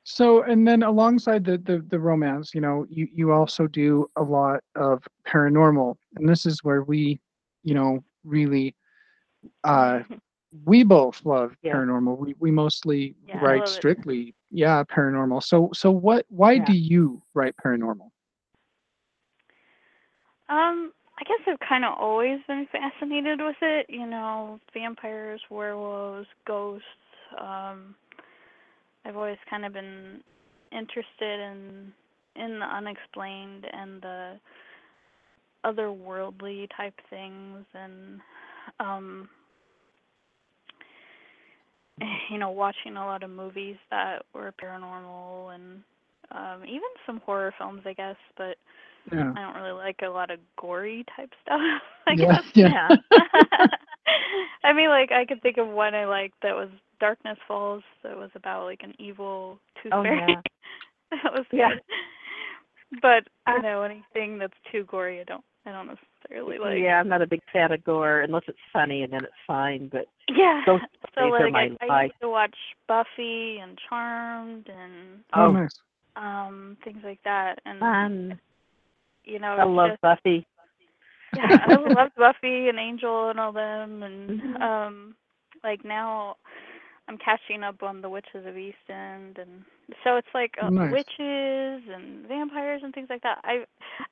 [0.05, 4.23] So, and then alongside the, the the romance, you know, you you also do a
[4.23, 7.19] lot of paranormal, and this is where we,
[7.63, 8.75] you know, really,
[9.63, 10.01] uh,
[10.65, 11.73] we both love Yeah.
[11.73, 12.17] paranormal.
[12.17, 13.83] We we mostly Yeah, write love it.
[13.83, 15.43] strictly, yeah, paranormal.
[15.43, 16.25] So so what?
[16.29, 16.65] Why Yeah.
[16.65, 18.09] do you write paranormal?
[20.49, 23.85] Um, I guess I've kind of always been fascinated with it.
[23.89, 26.85] You know, vampires, werewolves, ghosts.
[27.39, 27.95] Um,
[29.05, 30.21] I've always kind of been
[30.71, 31.93] interested in
[32.35, 34.33] in the unexplained and the
[35.65, 38.19] otherworldly type things, and
[38.79, 39.29] um,
[42.29, 45.83] you know, watching a lot of movies that were paranormal and
[46.31, 48.57] um, even some horror films, I guess, but.
[49.11, 49.33] Yeah.
[49.35, 51.59] I don't really like a lot of gory type stuff.
[52.07, 52.15] I Yeah.
[52.15, 52.43] guess.
[52.55, 52.95] Yeah.
[54.63, 57.83] I mean, like I could think of one I liked that was Darkness Falls.
[58.03, 60.19] That was about like an evil tooth Oh, fairy.
[60.19, 60.41] yeah.
[61.23, 61.69] that was Yeah.
[61.69, 61.81] good.
[63.01, 65.43] But you Uh, know, anything that's too gory, I don't.
[65.65, 66.79] I don't necessarily like.
[66.79, 69.89] yeah, I'm not a big fan of gore unless it's funny, and then it's fine.
[69.91, 70.61] But Yeah.
[70.65, 70.83] Ghost
[71.15, 72.55] so stories are like my I, I used to watch
[72.87, 75.51] Buffy and Charmed and Oh, Oh.
[75.51, 75.79] nice.
[76.15, 78.39] um things like that, and fun.
[79.25, 80.45] you know, I love just, Buffy.
[81.35, 84.61] yeah, I loved Buffy and Angel and all them, and Mhm.
[84.61, 85.15] um,
[85.63, 86.37] like now
[87.07, 89.63] I'm catching up on the Witches of East End, and
[90.03, 90.91] so it's like uh, Nice.
[90.91, 93.39] witches and vampires and things like that.
[93.43, 93.65] I,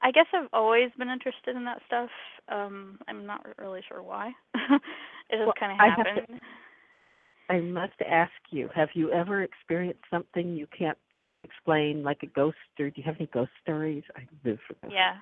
[0.04, 2.10] I guess I've always been interested in that stuff.
[2.50, 4.32] Um, I'm not really sure why.
[4.56, 4.82] it
[5.32, 6.40] just Well, kind of I have to- happened.
[7.50, 10.98] I must ask you: Have you ever experienced something you can't
[11.44, 14.04] explain, like a ghost, or do you have any ghost stories?
[14.16, 14.94] I live for ghosts.
[14.96, 15.16] Yeah,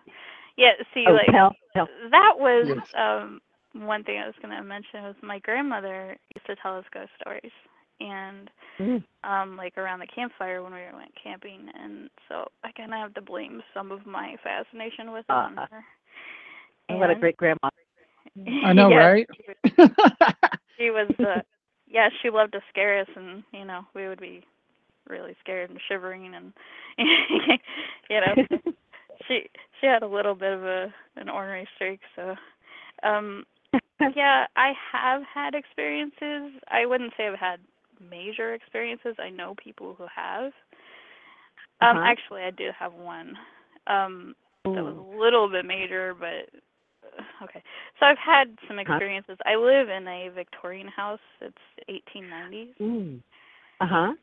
[0.57, 0.71] yeah.
[0.93, 1.87] See, Oh, like tell, tell.
[2.11, 2.87] that was Yes.
[2.95, 3.41] um
[3.73, 7.51] one thing I was gonna mention was my grandmother used to tell us ghost stories
[7.99, 9.03] and Mm.
[9.23, 13.21] um like around the campfire when we went camping and so I kinda have to
[13.21, 15.67] blame some of my fascination with it on Uh-huh.
[15.71, 15.83] her.
[16.89, 17.69] Oh, what a great grandma.
[18.63, 19.27] I know, Yes, right?
[19.35, 19.57] She was,
[20.77, 21.41] she was uh
[21.87, 24.43] yeah, she loved to scare us and you know, we would be
[25.07, 26.53] really scared and shivering and
[28.09, 28.35] you know
[29.27, 32.35] she she had a little bit of a an ornery streak so
[33.03, 33.43] um
[34.15, 36.59] yeah i have had experiences.
[36.69, 37.59] I wouldn't say i've had
[38.09, 39.15] major experiences.
[39.19, 40.51] I know people who have.
[41.81, 41.99] Um Uh-huh.
[42.05, 43.37] actually i do have one
[43.87, 44.35] um
[44.75, 46.49] that was a little bit major but
[47.05, 47.61] uh, okay.
[47.99, 49.37] So i've had some experiences.
[49.45, 51.19] I live in a victorian house.
[51.41, 51.57] It's
[51.89, 53.21] 1890s Mm.
[53.81, 54.13] Uh huh.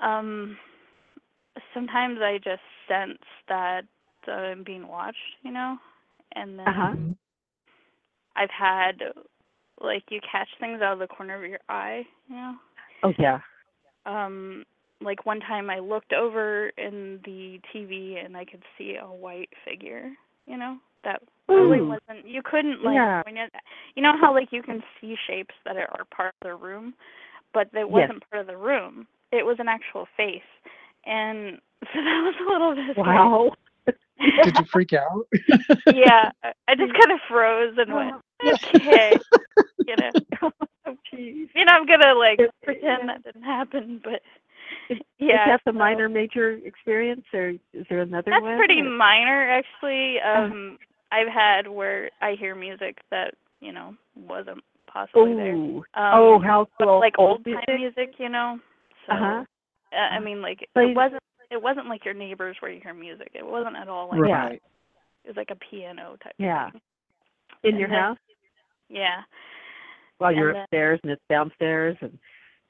[0.00, 0.56] um
[1.74, 3.82] sometimes i just sense that
[4.28, 5.76] i'm being watched you know?
[6.34, 6.94] And then Uh-huh.
[8.38, 8.94] I've had
[9.80, 12.54] like you catch things out of the corner of your eye you know
[13.04, 13.38] Oh yeah.
[14.06, 14.64] um
[15.00, 19.50] like one time i looked over in the tv and i could see a white
[19.64, 20.10] figure
[20.46, 21.88] you know that really Ooh.
[21.88, 23.22] wasn't you couldn't like Yeah.
[23.24, 23.52] when it,
[23.94, 26.94] you know how like you can see shapes that are, are part of the room
[27.54, 30.42] but that wasn't part of the room it was an actual face
[31.06, 31.58] and
[31.94, 32.98] so that was a little bit.
[32.98, 33.52] Wow.
[34.42, 35.26] Did you freak out?
[35.94, 38.14] yeah I- i just kind of froze and went
[38.76, 39.12] okay
[39.86, 40.50] you know
[40.86, 41.48] oh, geez.
[41.54, 44.20] you know i'm gonna like pretend that didn't happen but
[44.90, 48.56] Is, yeah is that the so- minor major experience, or is there another That's one?
[48.58, 50.20] pretty or- minor, actually.
[50.20, 50.78] Um,
[51.10, 55.54] I've had where I hear music that you know wasn't possibly there.
[55.54, 57.00] Um, oh, how cool!
[57.00, 57.78] like old time music.
[57.96, 58.58] music, you know.
[59.06, 59.44] So Uh-huh.
[59.92, 62.94] uh, I mean, like So it wasn't it wasn't like your neighbors where you hear
[62.94, 63.30] music.
[63.34, 64.34] It wasn't at all like Yeah.
[64.46, 64.62] right.
[65.24, 66.34] it was like a piano type.
[66.38, 66.70] Yeah.
[66.70, 66.80] Thing.
[67.64, 68.18] In your then- house
[68.88, 69.22] Yeah.
[70.18, 72.18] while you're then- upstairs and it's downstairs, and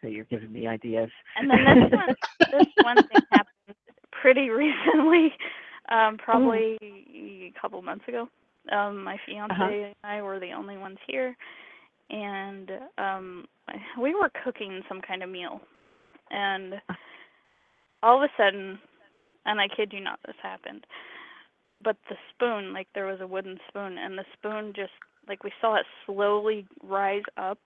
[0.01, 1.11] so you're giving me ideas.
[1.37, 2.17] And then this one
[2.53, 3.77] this one thing happened
[4.13, 5.33] pretty recently,
[5.91, 8.29] um, probably a couple months ago.
[8.73, 9.65] Um, my fiance Uh-huh.
[9.73, 11.37] and I were the only ones here,
[12.11, 13.47] and um
[14.01, 15.61] we were cooking some kind of meal,
[16.31, 16.75] and
[18.03, 18.79] all of a sudden,
[19.47, 20.87] and I kid you not, this happened.
[21.83, 24.93] But the spoon, like there was a wooden spoon, and the spoon just
[25.29, 27.59] like we saw it slowly rise up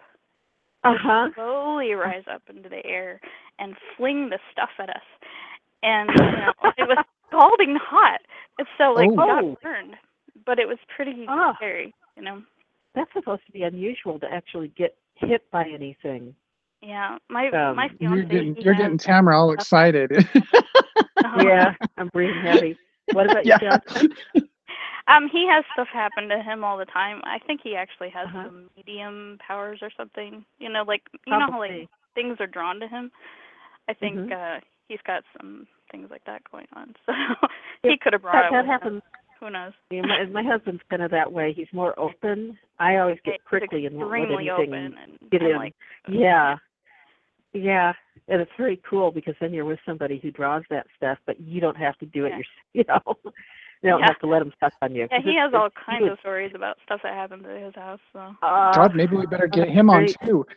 [0.85, 1.29] Uh huh.
[1.35, 3.21] slowly rise up into the air
[3.59, 5.03] and fling the stuff at us.
[5.83, 6.99] And you know, it was
[7.29, 8.21] scalding hot.
[8.59, 9.17] And so like Oh.
[9.27, 9.95] got burned.
[10.47, 11.55] But it was pretty Ah.
[11.57, 12.43] scary, you know.
[12.95, 16.35] That's supposed to be unusual to actually get hit by anything.
[16.83, 17.19] Yeah.
[17.31, 20.13] My Um, my You're getting you're getting Tamara all excited.
[21.25, 22.77] uh, Yeah, I'm breathing heavy.
[23.11, 23.59] What about Yeah.
[23.61, 24.09] you,
[25.09, 27.21] Um, he has stuff happen to him all the time.
[27.25, 28.45] I think he actually has Uh-huh.
[28.45, 30.45] some medium powers or something.
[30.59, 33.11] You know, like you know how like things are drawn to him.
[33.89, 34.33] I think Mhm.
[34.33, 36.95] uh he's got some things like that going on.
[37.07, 37.49] So
[37.83, 39.03] he could have brought That, it that with him.
[39.03, 39.03] happens.
[39.41, 39.73] Who knows?
[39.91, 41.53] Yeah, my, my husband's kind of that way.
[41.53, 42.57] He's more open.
[42.79, 45.57] I always get He's prickly and won't let extremely anything open and get in.
[45.57, 45.75] like
[46.09, 46.57] Yeah.
[47.53, 47.93] Yeah.
[48.29, 51.61] And it's very cool because then you're with somebody who draws that stuff, but you
[51.61, 52.39] don't have to do it Yeah.
[52.75, 53.17] yourself.
[53.83, 54.07] You know, you don't Yeah.
[54.07, 55.09] have to let them suck on you.
[55.11, 57.99] Yeah, 'Cause he has all kinds of stories about stuff that happened to his house,
[58.13, 60.17] so Uh, God, maybe we better get him on great.
[60.25, 60.47] too.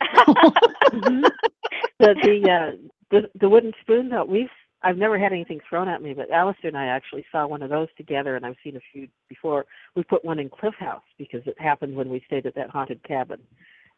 [0.92, 1.24] mhm.
[1.98, 2.72] the the uh
[3.10, 4.50] the the wooden spoon though we've
[4.82, 7.70] I've never had anything thrown at me, but Alistair and I actually saw one of
[7.70, 9.66] those together, and I've seen a few before.
[9.96, 13.02] We put one in Cliff House because it happened when we stayed at that haunted
[13.02, 13.40] cabin,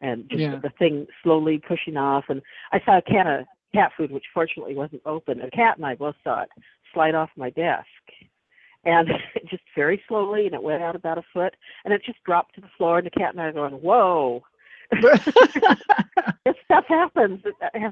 [0.01, 0.55] and just Yeah.
[0.57, 2.25] the thing slowly pushing off.
[2.29, 5.41] And I saw a can of cat food, which fortunately wasn't open.
[5.41, 6.49] A cat and I both saw it
[6.93, 7.85] slide off my desk,
[8.85, 9.07] and
[9.49, 12.61] just very slowly, and it went out about a foot, and it just dropped to
[12.61, 12.97] the floor.
[12.99, 14.43] And the cat and I are going, "Whoa!"
[14.91, 17.43] this stuff happens.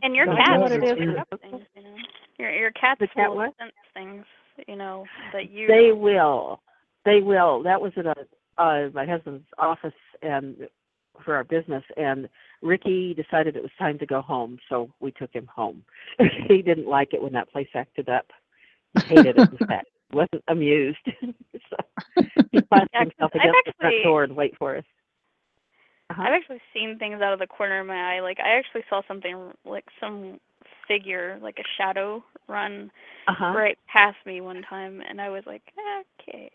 [0.02, 0.98] And your cat what it's is.
[0.98, 1.24] weird.
[1.41, 1.96] things, you know.
[2.39, 3.58] Your your cats The cat will what?
[3.60, 4.26] sense things,
[4.67, 6.62] you know, that you They will.
[7.06, 7.63] They will.
[7.63, 8.15] That was at a
[8.58, 9.93] uh, my husband's office
[10.24, 10.67] and
[11.23, 12.30] for our business, and
[12.62, 15.84] Ricky decided it was time to go home, so we took him home.
[16.47, 18.25] he didn't like it when that place acted up.
[18.93, 19.49] He hated it.
[19.60, 20.97] In fact, wasn't amused.
[21.21, 24.86] so he planted himself against the front actually- door and wait for us.
[26.10, 26.21] Uh-huh.
[26.21, 28.21] I've actually seen things out of the corner of my eye.
[28.21, 30.39] Like I actually saw something like some
[30.88, 32.91] figure, like a shadow, run
[33.28, 33.54] Uh-huh.
[33.56, 35.62] right past me one time, and I was like,
[36.28, 36.52] okay.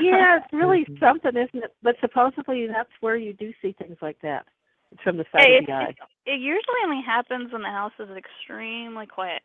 [0.00, 1.74] yeah, it's really something, isn't it?
[1.82, 4.46] But supposedly that's where you do see things like that.
[4.92, 5.94] It's from the side Hey, of the eye.
[6.26, 9.42] it usually only happens when the house is extremely quiet,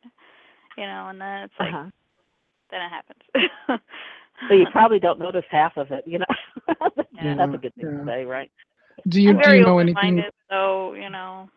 [0.77, 1.89] you know, and then it's like Uh-huh.
[2.71, 3.81] then it happens.
[4.47, 6.25] So you probably don't notice half of it, you know.
[7.13, 7.35] Yeah.
[7.37, 7.99] That's a good thing Yeah.
[7.99, 8.51] to say, right?
[9.07, 10.23] do you I'm do you know anything?
[10.49, 11.49] so you know.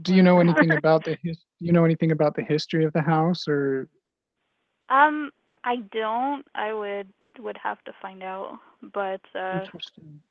[0.00, 1.44] Do you know anything about the his?
[1.60, 3.88] You know anything about the history of the house, or
[4.88, 5.30] Um,
[5.64, 6.46] I don't.
[6.54, 8.58] I would would have to find out,
[8.92, 10.22] but uh, interesting?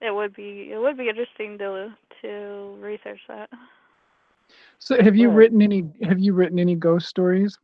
[0.00, 3.48] it would be it would be interesting to to research that.
[4.78, 5.90] So, have you written any?
[6.02, 7.58] Have you written any ghost stories?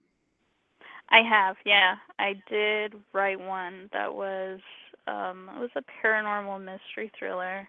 [1.11, 1.97] I have, yeah.
[2.19, 4.61] I did write one that was
[5.07, 7.69] um it was a paranormal mystery thriller.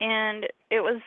[0.00, 1.00] And it was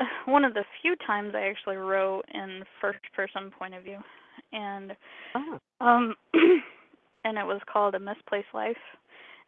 [0.26, 3.98] one of the few times I actually wrote in first person point of view.
[4.52, 4.92] And
[5.34, 5.58] Oh.
[5.80, 6.14] um
[7.24, 8.76] and it was called A Misplaced Life.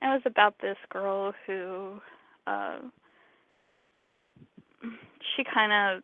[0.00, 2.00] And it was about this girl who
[2.46, 2.78] uh
[5.36, 6.02] she kind of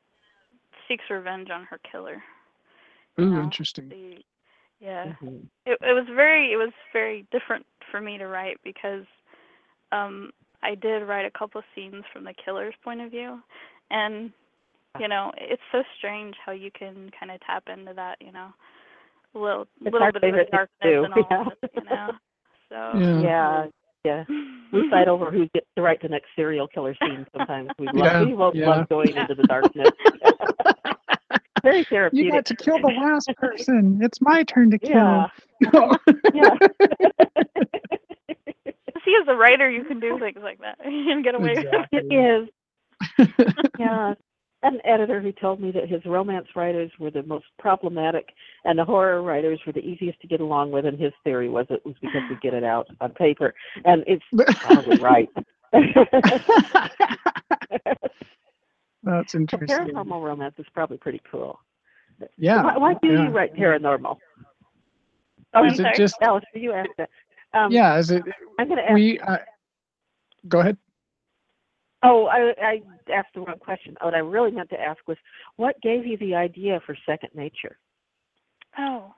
[0.88, 2.22] seeks revenge on her killer.
[3.18, 3.88] you Ooh, know, interesting.
[3.90, 4.24] the-
[4.80, 5.46] yeah Mhm.
[5.66, 9.04] it it was very it was very different for me to write because
[9.92, 10.30] um
[10.62, 13.40] I did write a couple of scenes from the killer's point of view
[13.90, 14.30] and
[14.98, 18.48] you know it's so strange how you can kind of tap into that you know
[19.34, 21.40] little It's little bit of thing darkness to do, and all yeah.
[21.42, 22.10] of it, you know
[22.70, 23.66] so Yeah.
[24.04, 24.24] Yeah, yeah.
[24.72, 27.68] We fight over who gets to write the next serial killer scene sometimes.
[27.78, 28.68] We love Yeah, we both yeah.
[28.70, 29.88] love going into the darkness.
[31.62, 32.24] Very therapeutic.
[32.24, 32.32] You therapeutic.
[32.32, 33.98] got to kill the last person.
[34.02, 35.26] It's my turn to Yeah.
[35.60, 35.98] kill.
[36.32, 36.54] Yeah.
[39.04, 41.66] see as a writer you can do things like that you can get away with
[41.92, 42.48] it it is.
[43.78, 44.14] Yeah.
[44.62, 48.28] An editor who told me that his romance writers were the most problematic
[48.64, 51.64] and the horror writers were the easiest to get along with, and his theory was
[51.70, 53.54] it was because we get it out on paper.
[53.86, 54.22] And it's
[54.60, 55.30] probably right.
[59.02, 59.68] That's interesting.
[59.78, 61.58] paranormal romance is probably pretty cool.
[62.36, 62.62] Yeah.
[62.62, 63.24] Why, why do yeah.
[63.24, 64.18] you write paranormal?
[65.54, 65.96] Oh, Is it sorry?
[65.96, 66.16] just?
[66.20, 67.08] Alice, you asked that.
[67.54, 67.96] Um, Yeah.
[67.98, 68.22] Is it?
[68.58, 68.94] I'm going to ask.
[68.94, 69.18] We.
[69.20, 69.38] Uh,
[70.48, 70.76] go ahead.
[72.02, 72.82] Oh, I, I
[73.12, 73.96] asked the wrong question.
[74.00, 75.18] What I really meant to ask was,
[75.56, 77.76] what gave you the idea for Second Nature?
[78.78, 79.14] Oh.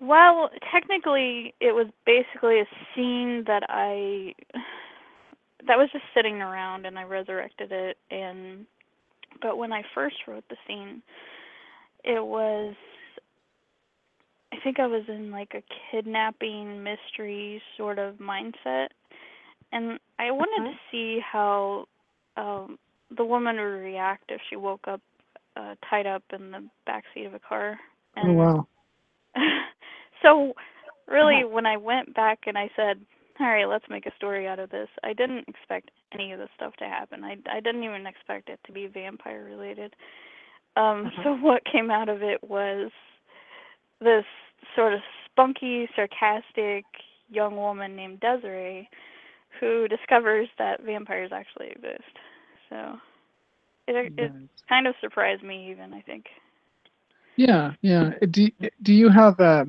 [0.00, 4.34] Well, technically, it was basically a scene that I
[5.66, 8.66] that was just sitting around and I resurrected it and
[9.42, 11.02] but when I first wrote the scene
[12.04, 12.74] it was
[14.52, 18.88] I think I was in like a kidnapping mystery sort of mindset
[19.72, 20.70] and I wanted Uh-huh.
[20.70, 21.86] to see how
[22.36, 22.78] um
[23.16, 25.00] the woman would react if she woke up
[25.56, 27.78] uh tied up in the back seat of a car
[28.16, 28.66] Oh wow.
[30.22, 30.52] so
[31.08, 31.48] really Uh-huh.
[31.48, 33.00] when I went back and I said,
[33.40, 36.50] "All right, let's make a story out of this." I didn't expect any of this
[36.56, 37.24] stuff to happen.
[37.24, 39.94] I I didn't even expect it to be vampire related.
[40.76, 41.22] Um Uh-huh.
[41.24, 42.90] so what came out of it was
[44.00, 44.24] this
[44.74, 46.84] sort of spunky, sarcastic
[47.30, 48.88] young woman named Desiree
[49.60, 52.18] who discovers that vampires actually exist.
[52.68, 52.98] So
[53.86, 54.32] it it
[54.68, 56.26] kind of surprised me even, I think.
[57.36, 58.12] Yeah, yeah.
[58.30, 58.48] Do
[58.82, 59.66] do you have uh,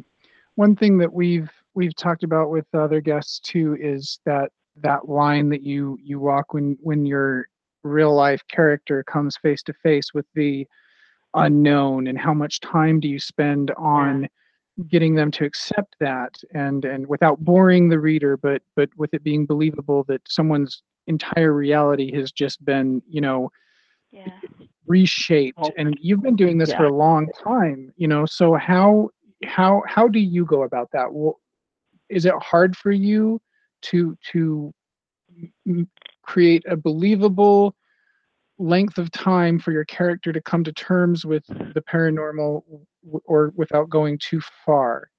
[0.55, 5.49] one thing that we've we've talked about with other guests too is that that line
[5.49, 7.47] that you you walk when when your
[7.83, 10.65] real life character comes face to face with the
[11.33, 14.27] unknown and how much time do you spend on
[14.87, 19.23] getting them to accept that and and without boring the reader but but with it
[19.23, 23.49] being believable that someone's entire reality has just been you know
[24.11, 24.29] Yeah.
[24.85, 29.09] reshaped and you've been doing this for a long time you know so how
[29.45, 31.11] how how do you go about that?
[31.11, 31.39] Well,
[32.09, 33.41] is it hard for you
[33.83, 34.73] to to
[36.23, 37.75] create a believable
[38.57, 42.85] length of time for your character to come to terms with the paranormal w-
[43.25, 45.09] or without going too far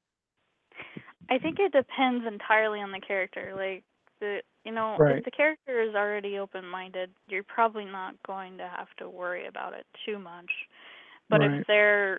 [1.30, 3.52] I think it depends entirely on the character.
[3.56, 3.84] Like
[4.20, 5.16] the you know, Right.
[5.16, 9.46] if the character is already open minded, you're probably not going to have to worry
[9.46, 10.50] about it too much.
[11.30, 11.60] But Right.
[11.60, 12.18] if they're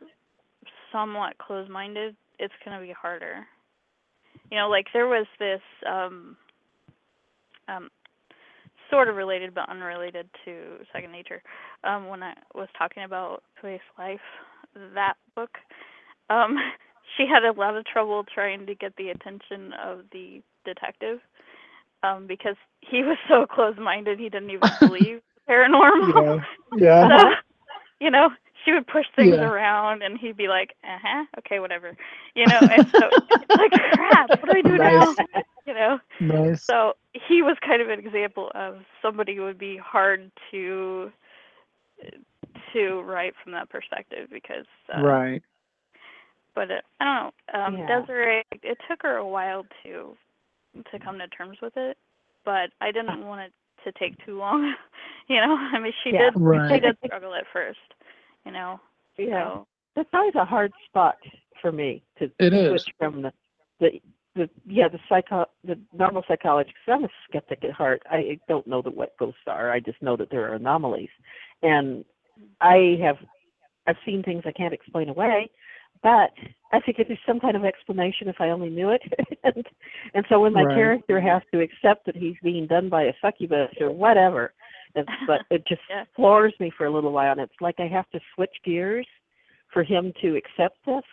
[0.92, 3.46] somewhat closed minded, it's gonna be harder.
[4.52, 6.38] You know, like there was this um
[7.68, 7.90] um
[8.90, 11.42] sort of related but unrelated to second nature.
[11.84, 14.20] Um when I was talking about Place Life,
[14.96, 15.52] that book,
[16.30, 16.58] um
[17.18, 21.20] she had a lot of trouble trying to get the attention of the detective
[22.04, 26.22] um because he was so closed minded he didn't even believe paranormal.
[26.22, 26.40] Yeah
[26.76, 27.10] yeah.
[27.10, 27.16] So
[28.00, 28.30] you know
[28.66, 29.42] she would push things Yeah.
[29.42, 31.96] around and he'd be like uh-huh okay whatever
[32.36, 33.10] you know and so
[33.42, 35.16] it's like crap what do i do now?
[35.66, 36.00] You know?
[36.20, 36.72] Nice.
[36.72, 36.94] So
[37.28, 41.12] he was kind of an example of somebody who would be hard to
[42.74, 45.42] to write from that perspective because uh, right
[46.56, 47.16] but it, I don't
[47.54, 47.60] know.
[47.62, 48.02] Um, Yeah.
[48.02, 50.16] Desiree, it took her a while to
[50.92, 51.98] to come to terms with it,
[52.46, 53.54] but I didn't want it
[53.86, 54.76] to take too long.
[55.28, 56.30] you know, I mean, she Yeah.
[56.32, 56.34] did
[56.70, 57.80] she did struggle at first.
[58.46, 58.80] You know,
[59.18, 59.44] Yeah.
[59.44, 61.18] so That's always a hard spot
[61.62, 62.70] for me to It is.
[62.70, 63.34] switch from the
[63.80, 64.02] the
[64.36, 68.02] the yeah the psycho the normal psychology because I'm a skeptic at heart.
[68.10, 69.72] I don't know that what ghosts are.
[69.72, 71.10] I just know that there are anomalies,
[71.64, 72.06] and
[72.62, 73.18] I have
[73.88, 75.50] I've seen things I can't explain away,
[76.04, 76.32] but
[76.72, 79.02] I figured there's some kind of explanation if I only knew it.
[79.44, 79.66] and
[80.14, 80.76] and so when my Right.
[80.76, 84.54] character has to accept that he's being done by a succubus or whatever,
[84.96, 86.06] it's but it just Yeah.
[86.16, 89.08] floors me for a little while, and it's like I have to switch gears
[89.74, 91.04] for him to accept this.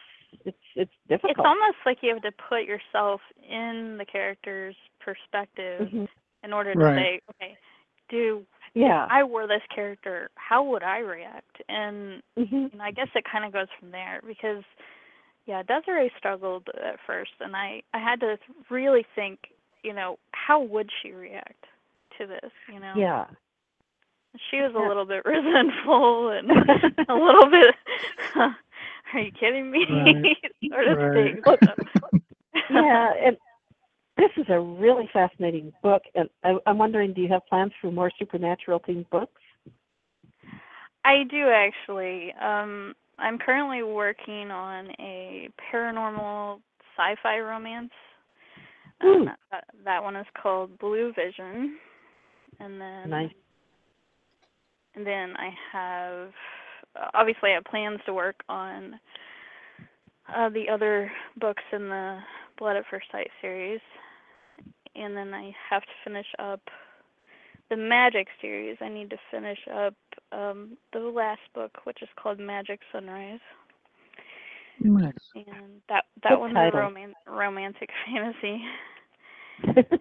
[0.44, 1.38] It's it's difficult.
[1.38, 6.08] it's almost like you have to put yourself in the character's perspective Mhm.
[6.42, 6.96] in order to Right.
[6.96, 7.56] say, okay,
[8.08, 8.44] do
[8.76, 9.06] Yeah.
[9.10, 11.62] I were this character, how would I react?
[11.68, 14.62] And hmm and I guess it kind of goes from there because,
[15.46, 18.36] yeah, Desiree struggled at first, and I I had to
[18.70, 19.38] really think,
[19.82, 21.64] you know, how would she react
[22.18, 22.52] to this?
[22.72, 23.24] You know, Yeah.
[24.50, 26.50] she was a little bit resentful and
[27.08, 27.74] a little bit,
[28.36, 29.86] are you kidding me?
[30.70, 31.14] sort of Right.
[31.14, 31.42] thing.
[31.46, 31.56] So-
[32.70, 33.36] yeah, and
[34.16, 37.90] this is a really fascinating book, and I, I'm wondering, do you have plans for
[37.90, 39.40] more supernatural themed books?
[41.04, 42.32] I do actually.
[42.42, 46.60] Um, I'm currently working on a paranormal
[46.96, 47.92] sci-fi romance.
[49.00, 51.78] Um, that, that one is called Blue Vision,
[52.60, 53.30] and then Nice.
[54.94, 56.30] and then I have
[57.14, 58.98] obviously I have plans to work on
[60.34, 62.18] uh, the other books in the
[62.58, 63.80] Blood at First Sight series,
[64.96, 66.60] and then I have to finish up
[67.70, 68.76] the Magic series.
[68.80, 69.94] I need to finish up
[70.32, 73.40] um, the last book, which is called Magic Sunrise,
[74.80, 76.80] nice and that that Good one's title.
[76.80, 78.62] a roman- romantic fantasy.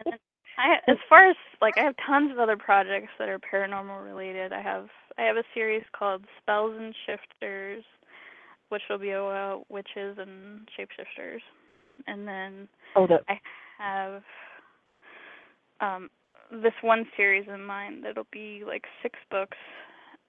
[0.58, 4.54] I as far as like I have tons of other projects that are paranormal related.
[4.54, 4.88] I have
[5.18, 7.84] I have a series called Spells and Shifters,
[8.70, 11.42] which will be about witches and shapeshifters,
[12.08, 13.40] and then oh, I
[13.80, 14.24] have
[15.82, 16.10] um
[16.52, 18.04] this one series in mind.
[18.04, 19.58] that'll be like six books.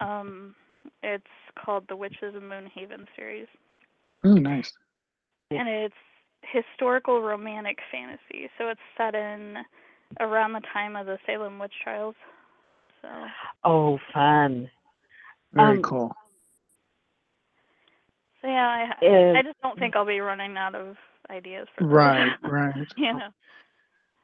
[0.00, 0.54] Um,
[1.02, 1.24] it's
[1.62, 3.48] called the Witches of Moonhaven series,
[4.24, 4.72] Oh, nice.
[5.50, 5.94] and it's
[6.52, 8.48] historical romantic fantasy.
[8.58, 9.58] So it's set in
[10.20, 12.14] around the time of the Salem witch trials.
[13.02, 13.08] So
[13.64, 14.70] Oh, fun.
[15.52, 16.14] Very Um, cool.
[18.42, 20.96] so yeah, I Uh, I just don't think I'll be running out of
[21.30, 21.90] ideas for those.
[21.90, 22.74] Right, right.
[22.96, 23.28] you know.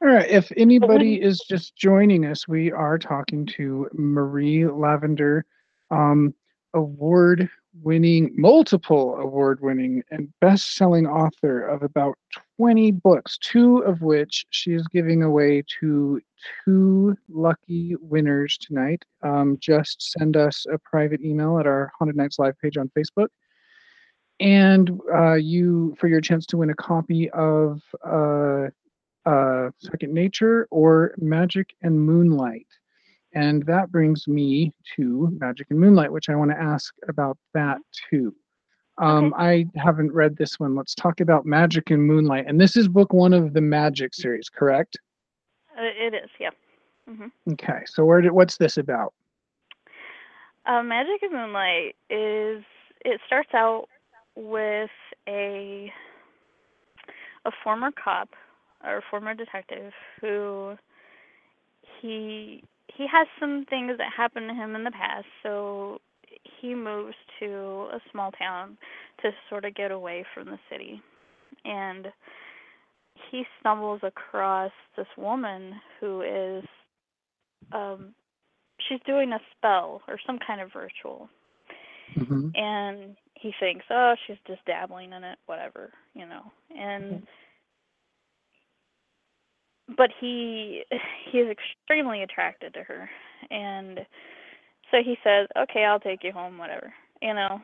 [0.01, 0.29] All right.
[0.29, 5.45] If anybody is just joining us, we are talking to Marie Lavender,
[5.91, 6.33] um,
[6.73, 7.49] award
[7.81, 12.17] winning, multiple award winning, and best selling author of about
[12.57, 16.21] 20 books, two of which she is giving away to
[16.65, 19.03] two lucky winners tonight.
[19.23, 23.27] Um, just send us a private email at our Haunted Nights Live page on Facebook.
[24.39, 28.67] And uh, you, for your chance to win a copy of uh,
[29.25, 32.67] uh, Second Nature or Magic and Moonlight.
[33.33, 37.79] And that brings me to Magic and Moonlight, which I want to ask about that
[38.09, 38.35] too.
[38.99, 40.75] Um, I haven't read this one.
[40.75, 42.45] Let's talk about Magic and Moonlight.
[42.47, 44.97] And this is book one of the Magic series, correct?
[45.75, 46.51] Uh, it is, yeah.
[47.09, 47.53] Mm-hmm.
[47.53, 49.13] Okay, so where did, what's this about?
[50.65, 52.63] Uh, Magic and Moonlight is
[53.03, 53.87] it starts out
[54.35, 54.89] with
[55.27, 55.91] a
[57.45, 58.29] a former cop
[58.83, 60.75] or former detective who
[62.01, 65.99] he he has some things that happened to him in the past, so
[66.61, 68.77] he moves to a small town
[69.21, 71.01] to sort of get away from the city.
[71.65, 72.07] And
[73.31, 76.63] he stumbles across this woman who is
[77.71, 78.13] um
[78.87, 81.29] she's doing a spell or some kind of ritual.
[82.15, 86.43] Hmm and he thinks oh she's just dabbling in it whatever you know.
[86.77, 87.23] And
[89.97, 90.83] but he
[91.31, 93.09] he is extremely attracted to her
[93.51, 94.01] and
[94.91, 97.61] so he says okay i'll take you home whatever you know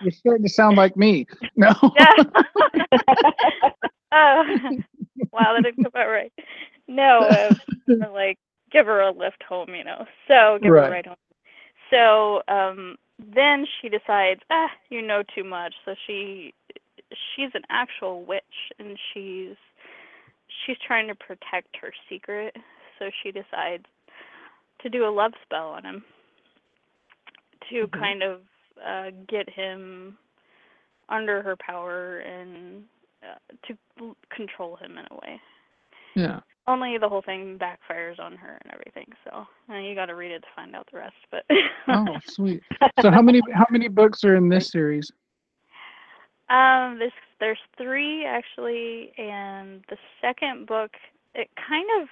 [0.00, 1.26] You're starting to sound like me.
[1.56, 1.72] No.
[1.96, 2.14] yeah.
[4.12, 4.44] oh,
[5.32, 6.32] wow, that didn't come out right.
[6.88, 7.26] No,
[8.02, 8.38] uh, like
[8.72, 10.06] give her a lift home, you know.
[10.28, 10.74] So give Right.
[10.74, 11.16] her a ride home.
[11.90, 15.74] So um, then she decides, ah, you know too much.
[15.84, 16.54] So she
[17.34, 18.42] she's an actual witch,
[18.78, 19.56] and she's
[20.66, 22.56] she's trying to protect her secret.
[22.98, 23.84] So she decides
[24.82, 26.04] to do a love spell on him
[27.70, 27.98] to Mhm.
[27.98, 28.40] kind of
[28.84, 30.18] uh, get him
[31.08, 32.84] under her power and
[33.22, 35.40] uh, to control him in a way.
[36.16, 36.40] Yeah.
[36.66, 39.06] Only the whole thing backfires on her and everything.
[39.24, 41.14] So uh, you got to read it to find out the rest.
[41.30, 41.44] But
[41.88, 42.62] Oh, sweet.
[43.00, 45.12] So how many how many books are in this series?
[46.48, 50.90] um, this there's three actually, and the second book
[51.34, 52.08] it kind of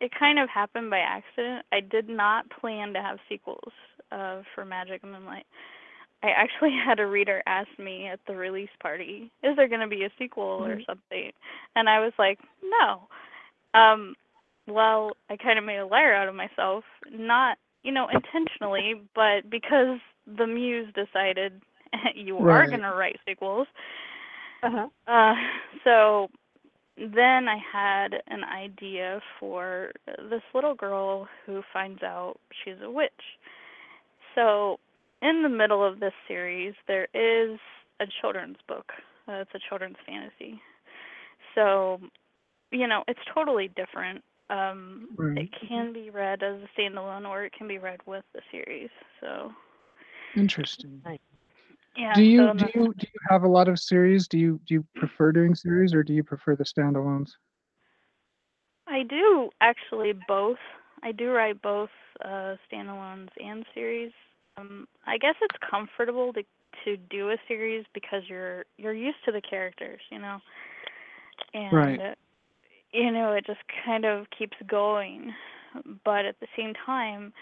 [0.00, 1.64] it kind of happened by accident.
[1.72, 3.72] I did not plan to have sequels
[4.12, 5.46] uh, for Magic and Moonlight.
[6.22, 9.86] I actually had a reader ask me at the release party, "Is there going to
[9.86, 11.32] be a sequel or something?"
[11.76, 13.08] And I was like, "No."
[13.72, 14.14] Um,
[14.66, 19.48] well, I kind of made a liar out of myself, not you know intentionally, but
[19.48, 21.60] because the muse decided
[22.14, 23.66] you are going to write sequels.
[24.62, 24.88] uh-huh.
[25.06, 25.34] Uh,
[25.84, 26.28] so
[26.96, 29.90] then I had an idea for
[30.28, 33.10] this little girl who finds out she's a witch.
[34.34, 34.78] So
[35.22, 37.58] in the middle of this series, there is
[38.00, 38.92] a children's book.
[39.28, 40.60] Uh, it's a children's fantasy.
[41.54, 42.00] So,
[42.70, 44.22] you know, it's totally different.
[44.50, 45.38] Um, Right.
[45.38, 48.90] It can be read as a standalone, or it can be read with the series.
[49.20, 49.52] So,
[50.36, 51.02] Interesting.
[51.96, 52.14] yeah.
[52.14, 54.26] do you so do you do you have a lot of series?
[54.28, 57.30] Do you do you prefer doing series or do you prefer the standalones?
[58.86, 60.58] I do actually both.
[61.02, 61.90] I do write both
[62.24, 64.12] uh, standalones and series.
[64.56, 66.42] Um, I guess it's comfortable to
[66.84, 70.38] to do a series because you're you're used to the characters, you know,
[71.54, 72.16] and Right.
[72.92, 75.32] you know it just kind of keeps going.
[76.04, 77.32] But at the same time,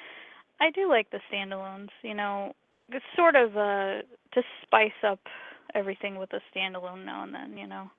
[0.61, 1.89] I do like the standalones.
[2.03, 2.53] You know,
[2.91, 4.03] it's sort of uh,
[4.35, 5.21] to spice up
[5.75, 7.57] everything with a standalone now and then.
[7.57, 7.91] You know.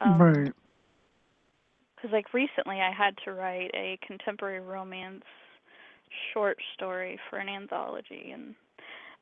[0.00, 0.52] Um, right.
[1.96, 5.24] because like recently I had to write a contemporary romance
[6.32, 8.54] short story for an anthology and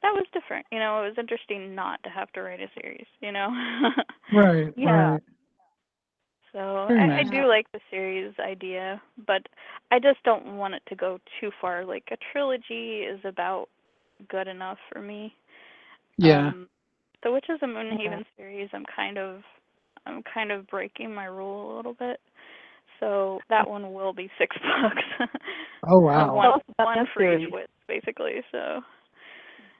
[0.02, 0.66] that was different.
[0.72, 3.48] You know, it was interesting not to have to write a series, you know.
[4.32, 4.72] Right.
[4.76, 5.10] Yeah.
[5.10, 5.22] Right.
[6.52, 7.20] so I.
[7.20, 9.42] I do like the series idea, but
[9.90, 11.84] I just don't want it to go too far.
[11.84, 13.68] Like a trilogy is about
[14.28, 15.34] good enough for me.
[16.16, 16.48] Yeah.
[16.48, 16.68] Um,
[17.22, 19.42] the Witches of Moonhaven series, I'm kind of
[20.06, 22.20] I'm kind of breaking my rule a little bit.
[23.02, 25.30] So that one will be six books.
[25.86, 27.52] Oh wow, one Tell about one that for each series.
[27.52, 28.42] witch, basically.
[28.52, 28.80] So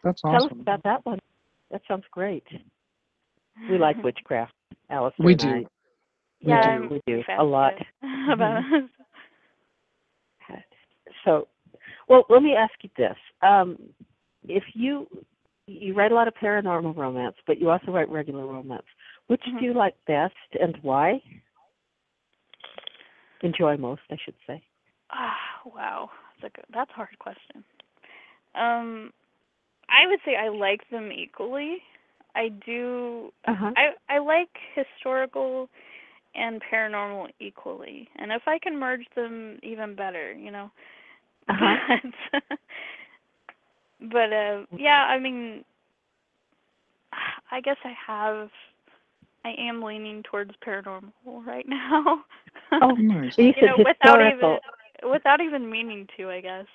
[0.03, 0.61] that's Tell us awesome.
[0.61, 1.19] about that one.
[1.71, 2.45] That sounds great.
[3.69, 4.53] We like witchcraft,
[4.91, 5.47] Alistair We and do.
[5.47, 5.67] I.
[6.45, 6.71] We yeah, do.
[6.85, 7.75] I'm We do a lot.
[7.75, 7.87] fascinated
[8.33, 8.91] about it.
[11.25, 11.49] So,
[12.09, 13.79] well, let me ask you this: um,
[14.49, 15.07] if you
[15.67, 18.87] you write a lot of paranormal romance, but you also write regular romance,
[19.29, 19.61] which Mhm.
[19.61, 21.23] do you like best, and why?
[23.43, 24.63] Enjoy most, I should say.
[25.11, 25.37] Ah,
[25.67, 27.65] wow, that's a good, that's a hard question.
[28.55, 29.13] Um,
[29.89, 31.79] I would say I like them equally.
[32.35, 33.33] I do.
[33.47, 33.73] Uh huh.
[33.77, 35.69] I I like historical
[36.35, 40.33] and paranormal equally, and if I can merge them, even better.
[40.33, 40.71] You know.
[41.49, 41.97] Uh-huh.
[42.33, 42.59] But,
[44.13, 45.65] but uh, yeah, I mean,
[47.51, 48.49] I guess I have.
[49.45, 51.11] I am leaning towards paranormal
[51.47, 52.25] right now.
[52.81, 53.37] Oh, Nice.
[53.39, 54.59] You you said know, without historical.
[55.03, 56.67] even without even meaning to, I guess.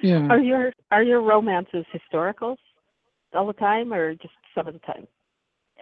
[0.00, 0.26] Yeah.
[0.30, 2.56] Are your are your romances historicals
[3.34, 5.06] all the time, or just some of the time?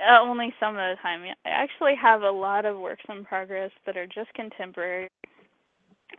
[0.08, 1.22] Uh, only some of the time.
[1.44, 5.08] I actually have a lot of works in progress that are just contemporary.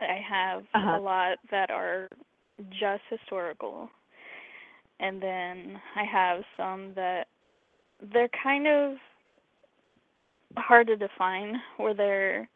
[0.00, 0.96] I have Uh-huh.
[0.96, 2.08] a lot that are
[2.70, 3.90] just historical.
[5.00, 7.26] And then I have some that
[8.12, 8.96] they're kind of
[10.56, 12.48] hard to define where they're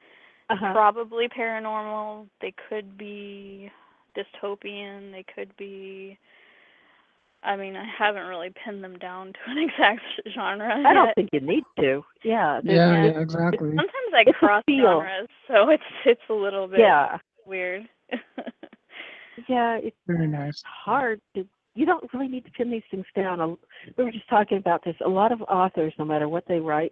[0.51, 0.73] Uh-huh.
[0.73, 3.71] probably paranormal, they could be
[4.17, 6.19] dystopian, they could be
[7.43, 10.01] I mean, I haven't really pinned them down to an exact
[10.35, 12.05] genre I don't think you need to.
[12.25, 12.61] Yeah.
[12.65, 13.05] Yeah, yeah.
[13.05, 13.69] yeah, exactly.
[13.71, 17.19] Sometimes I It's cross genres, so it's it's a little bit Yeah.
[17.47, 17.89] weird.
[19.49, 19.77] Yeah.
[19.77, 20.63] It's Very nice.
[20.67, 21.47] hard to.
[21.75, 23.57] You don't really need to pin these things down.
[23.97, 24.97] We were just talking about this.
[25.05, 26.91] A lot of authors, no matter what they write,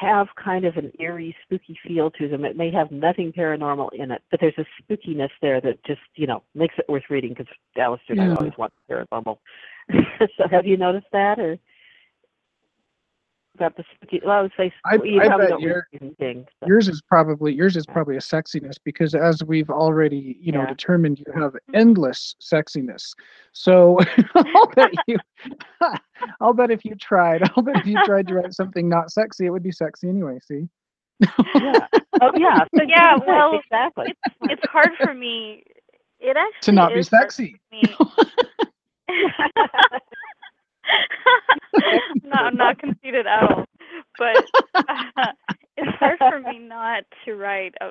[0.00, 2.44] have kind of an eerie, spooky feel to them.
[2.44, 6.26] It may have nothing paranormal in it, but there's a spookiness there that just, you
[6.26, 8.24] know, makes it worth reading because Alistair and Yeah.
[8.24, 8.38] I hmm.
[8.38, 9.38] always want paranormal.
[10.36, 11.58] so have you noticed that, or
[13.60, 14.20] about the spooky?
[14.24, 16.46] Well, I would say I- you I probably bet don't read you're- anything.
[16.60, 20.60] so- Yours is probably yours is probably a sexiness because as we've already you know
[20.62, 20.68] Yeah.
[20.70, 21.74] determined, you have mm-hmm.
[21.76, 23.12] endless sexiness.
[23.52, 23.98] So
[24.34, 25.18] I'll bet you,
[26.40, 29.46] I'll bet if you tried, I'll bet if you tried to write something not sexy,
[29.46, 30.38] it would be sexy anyway.
[30.42, 30.68] See?
[31.54, 31.86] yeah.
[32.22, 32.64] Oh yeah.
[32.74, 34.14] So Yeah, well, exactly.
[34.42, 35.62] it's hard for me.
[36.18, 37.56] It actually to not be is hard sexy.
[37.70, 37.96] for me.
[42.24, 43.64] no, I'm not conceited at all.
[44.18, 44.44] But
[44.74, 45.32] uh,
[45.76, 47.90] it's hard for me not to write a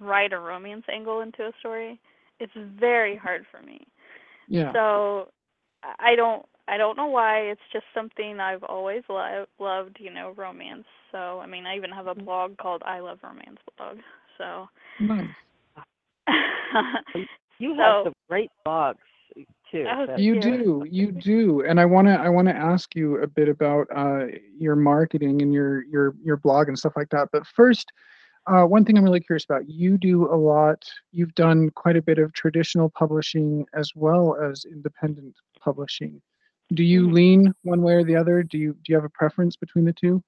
[0.00, 1.98] write a romance angle into a story.
[2.38, 3.80] It's very hard for me.
[4.48, 4.72] Yeah.
[4.72, 5.28] So
[5.82, 7.40] I I don't I don't know why.
[7.40, 10.84] It's just something I've always lo- loved, you know, romance.
[11.12, 13.98] So I mean, I even have a blog called I Love Romance blog.
[14.38, 14.68] So
[15.00, 15.28] Nice.
[17.58, 18.96] You have So- some great blogs
[19.70, 19.86] too.
[19.90, 20.42] Oh, You Yeah.
[20.42, 23.86] do, you do, and I want to, I want to ask you a bit about
[23.94, 24.26] uh,
[24.58, 27.28] your marketing and your your your blog and stuff like that.
[27.32, 27.92] But first,
[28.46, 30.84] uh, one thing I'm really curious about: you do a lot.
[31.12, 36.20] You've done quite a bit of traditional publishing as well as independent publishing.
[36.74, 37.12] Do you Mhm.
[37.12, 38.42] lean one way or the other?
[38.42, 40.22] Do you do you have a preference between the two?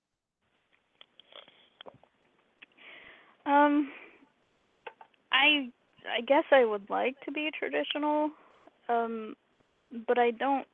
[3.46, 3.92] Um,
[5.32, 5.70] I
[6.08, 8.30] I guess I would like to be traditional,
[8.88, 9.34] um,
[10.06, 10.66] but I don't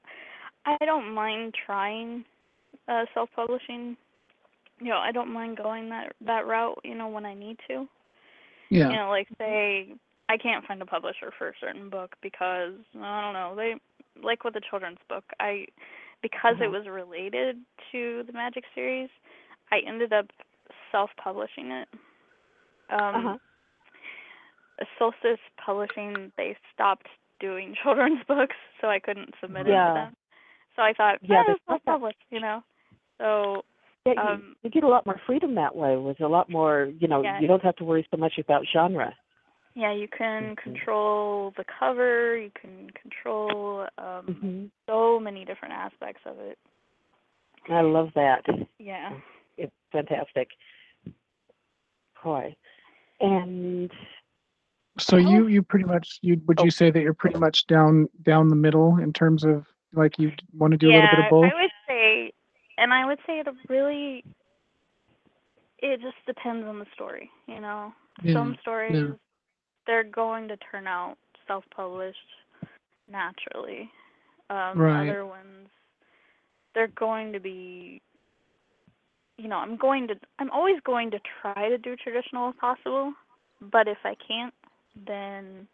[0.65, 2.25] I don't mind trying
[2.89, 3.97] uh, self-publishing.
[4.81, 6.79] You know, I don't mind going that that route.
[6.85, 7.87] You know, when I need to.
[8.71, 8.91] Yeah.
[8.91, 9.95] You know, like say
[10.29, 13.75] I can't find a publisher for a certain book because I don't know they
[14.23, 15.67] like with the children's book I
[16.23, 16.73] because it Mhm.
[16.73, 19.09] was related to the Magic series
[19.71, 20.27] I ended up
[20.93, 21.89] self-publishing it.
[22.91, 23.39] Um, Uh-huh.
[24.99, 27.09] Solstice Publishing they stopped
[27.41, 29.89] doing children's books, so I couldn't submit it Yeah.
[29.89, 30.17] to them.
[30.77, 32.63] So I thought, Yeah, self not publish, you know.
[33.19, 33.65] So
[34.07, 35.93] Yeah, you, Um, you get a lot more freedom that way.
[35.95, 37.41] It was a lot more, you know, Yeah.
[37.41, 39.15] you don't have to worry so much about genre.
[39.75, 40.57] yeah, you can Mhm.
[40.57, 46.59] control the cover, you can control um hmm so many different aspects of it.
[47.69, 48.45] I love that.
[48.79, 49.13] Yeah.
[49.57, 50.49] It's fantastic.
[52.25, 52.57] Boy.
[53.21, 53.91] And
[54.99, 56.65] So you you pretty much you would Oh.
[56.65, 60.33] you say that you're pretty much down down the middle in terms of like you
[60.57, 61.45] want to do a little bit of both?
[61.53, 62.33] I would say
[62.77, 64.25] and I would say it really
[65.81, 67.93] it just depends on the story, you know.
[68.23, 69.15] Yeah, Some stories
[69.87, 72.19] they're going to turn out self-published
[73.11, 73.91] naturally.
[74.51, 75.09] Um, Right.
[75.09, 75.69] Other ones,
[76.75, 78.03] they're going to be
[79.37, 83.13] you know, I'm going to I'm always going to try to do traditional if possible,
[83.61, 84.53] but if I can't,
[85.07, 85.67] then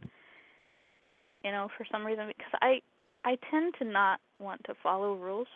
[1.45, 2.81] you know, for some reason because I
[3.25, 5.49] I tend to not want to follow rules.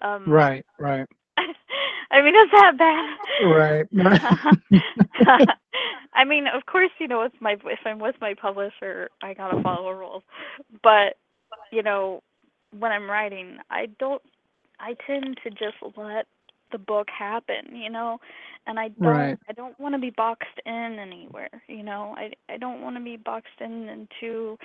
[0.00, 1.06] Um Right, right,
[2.10, 3.18] I mean, is that bad?
[3.40, 3.86] right.
[6.14, 9.62] I mean, of course, you know, with my if I'm with my publisher, I gotta
[9.62, 10.22] follow rules.
[10.82, 11.16] But
[11.72, 12.22] you know,
[12.78, 14.22] when I'm writing, I don't.
[14.80, 16.26] I tend to just let
[16.72, 18.18] the book happen, you know,
[18.66, 19.30] and I don't.
[19.30, 19.38] Right.
[19.48, 22.14] I don't want to be boxed in anywhere, you know.
[22.16, 24.56] I I don't want to be boxed in into.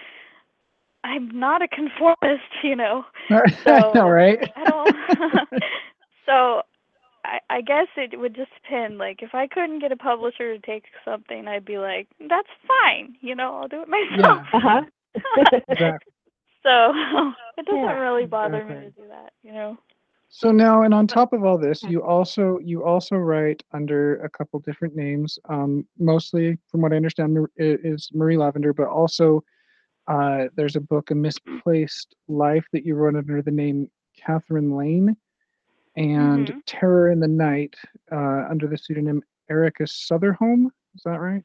[1.03, 3.03] I'm not a conformist, you know.
[3.65, 4.39] Know, right?
[4.55, 4.95] I don't.
[6.25, 6.61] so
[7.25, 8.97] I, I guess it would just depend.
[8.97, 13.15] Like, if I couldn't get a publisher to take something, I'd be like, that's fine.
[13.21, 14.41] You know, I'll do it myself.
[14.43, 14.45] Yeah.
[14.53, 14.81] Uh-huh.
[15.69, 16.13] Exactly.
[16.63, 16.91] so
[17.57, 19.33] it doesn't Yeah, really bother me to do that.
[19.43, 19.77] You know.
[20.35, 24.29] So now, and on top of all this, you also you also write under a
[24.29, 25.37] couple different names.
[25.47, 29.43] Um, mostly, from what I understand, is Marie Lavender, but also
[30.07, 35.15] uh, there's a book, A Misplaced Life, that you wrote under the name Catherine Lane,
[35.97, 36.61] and Mhm.
[36.65, 37.75] Terror in the Night
[38.11, 39.21] uh, under the pseudonym
[39.51, 40.65] Erica Sutherholm.
[40.95, 41.43] Is that right?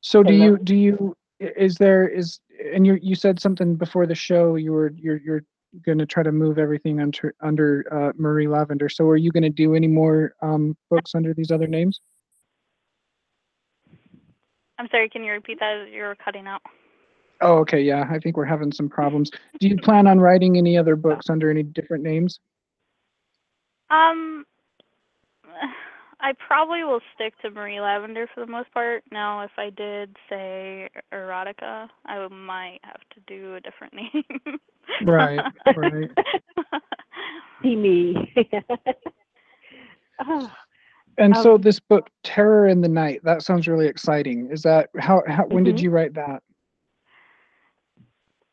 [0.00, 2.40] So do you do you is there is
[2.74, 5.44] and you you said something before the show you were you're you're
[5.84, 8.88] going to try to move everything under under uh, Marie Lavender.
[8.88, 12.00] So are you going to do any more um, books under these other names?
[14.78, 15.08] I'm sorry.
[15.08, 15.88] Can you repeat that?
[15.90, 16.62] You're cutting out.
[17.40, 18.04] Oh, okay, yeah.
[18.10, 19.30] I think we're having some problems.
[19.60, 22.40] Do you plan on writing any other books under any different names?
[23.90, 24.44] Um,
[26.20, 29.04] I probably will stick to Marie Lavender for the most part.
[29.12, 34.58] Now, if I did say erotica, I might have to do a different name.
[35.00, 36.10] Right, right.
[37.62, 38.32] See me.
[41.18, 44.50] And so Um, this book, Terror in the Night, that sounds really exciting.
[44.52, 45.22] Is that how?
[45.26, 45.80] how when did Mhm.
[45.80, 46.42] you write that?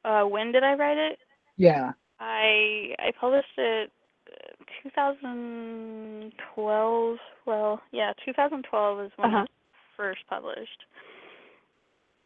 [0.03, 1.20] uh, when did I write it?
[1.57, 1.93] Yeah.
[2.20, 3.91] I I published it
[4.84, 7.17] 2012.
[7.45, 9.38] Well, yeah, 2012 is when Uh-huh.
[9.39, 9.49] it was
[9.97, 10.86] first published.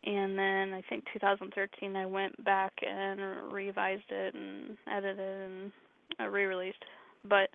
[0.05, 5.71] And then I think 2013 I went back and revised it and edited and
[6.19, 6.83] uh, re-released.
[7.25, 7.49] But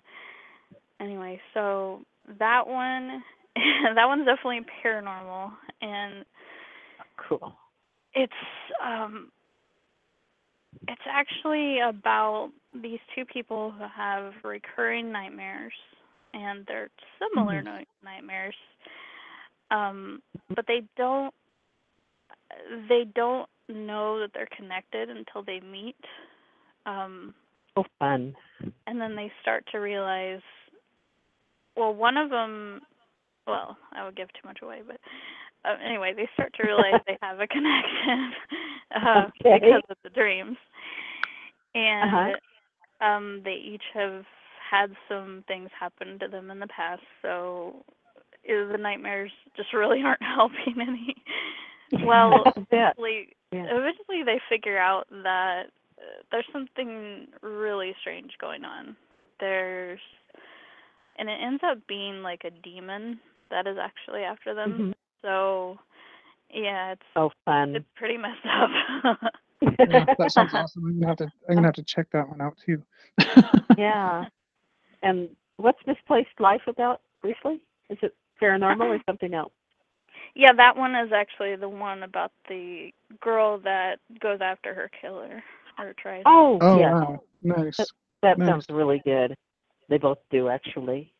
[0.99, 2.01] anyway, so
[2.39, 3.23] that one
[3.95, 6.25] that one's definitely paranormal and
[7.17, 7.53] cool.
[8.13, 8.33] it's
[8.83, 9.31] um
[10.87, 15.73] it's actually about these two people who have recurring nightmares
[16.33, 17.85] and they're similar Mhm.
[18.03, 18.55] nightmares
[19.71, 21.33] um but they don't
[22.87, 25.97] they don't know that they're connected until they meet
[26.85, 27.33] um
[27.75, 28.35] So fun.
[28.87, 30.41] and then they start to realize
[31.75, 32.81] well one of them
[33.47, 34.99] well i would give too much away but
[35.65, 38.31] uh, anyway they start to realize they have a connection
[38.95, 39.59] uh, Okay.
[39.59, 40.57] because of the dreams
[41.73, 43.05] and Uh-huh.
[43.05, 44.23] um they each have
[44.71, 47.83] had some things happen to them in the past so
[48.47, 51.15] the nightmares just really aren't helping any
[52.05, 53.65] well eventually, Yeah.
[53.69, 55.63] eventually they figure out that
[55.97, 58.95] uh, there's something really strange going on.
[59.39, 59.99] There's,
[61.17, 64.93] and it ends up being like a demon that is actually after them.
[65.25, 65.79] So,
[66.53, 67.83] yeah, it's So fun.
[67.83, 69.31] it's pretty messed up.
[69.83, 70.85] yeah that sounds awesome.
[70.85, 71.31] I'm gonna have to.
[71.49, 72.83] I'm gonna have to check that one out too.
[73.77, 74.25] yeah.
[75.03, 77.61] And what's misplaced life about briefly?
[77.89, 79.53] Is it paranormal or something else?
[80.35, 85.43] yeah, that one is actually the one about the girl that goes after her killer
[85.79, 86.25] or tries.
[86.25, 86.97] Oh, Oh yes.
[86.97, 87.93] wow, nice.
[88.21, 88.45] That nice.
[88.45, 89.35] sounds really good.
[89.89, 91.13] They both do actually.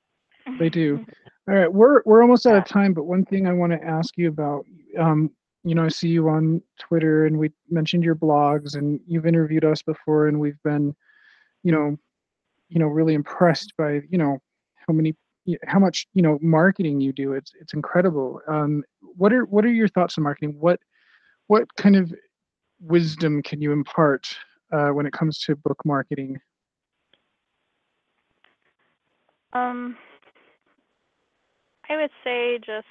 [0.57, 0.99] They do.
[1.47, 4.17] All right, we're we're almost out of time, but one thing I want to ask
[4.17, 4.65] you about,
[4.97, 5.29] um,
[5.63, 9.63] you know, I see you on Twitter, and we mentioned your blogs, and you've interviewed
[9.63, 10.95] us before, and we've been,
[11.61, 11.95] you know,
[12.69, 14.39] you know, really impressed by you know
[14.87, 15.15] how many
[15.67, 17.33] how much you know marketing you do.
[17.33, 18.41] It's it's incredible.
[18.47, 20.55] Um, what are what are your thoughts on marketing?
[20.59, 20.79] What
[21.45, 22.11] what kind of
[22.79, 24.35] wisdom can you impart
[24.71, 26.39] uh, when it comes to book marketing?
[29.53, 29.95] Um,
[31.89, 32.87] I would say just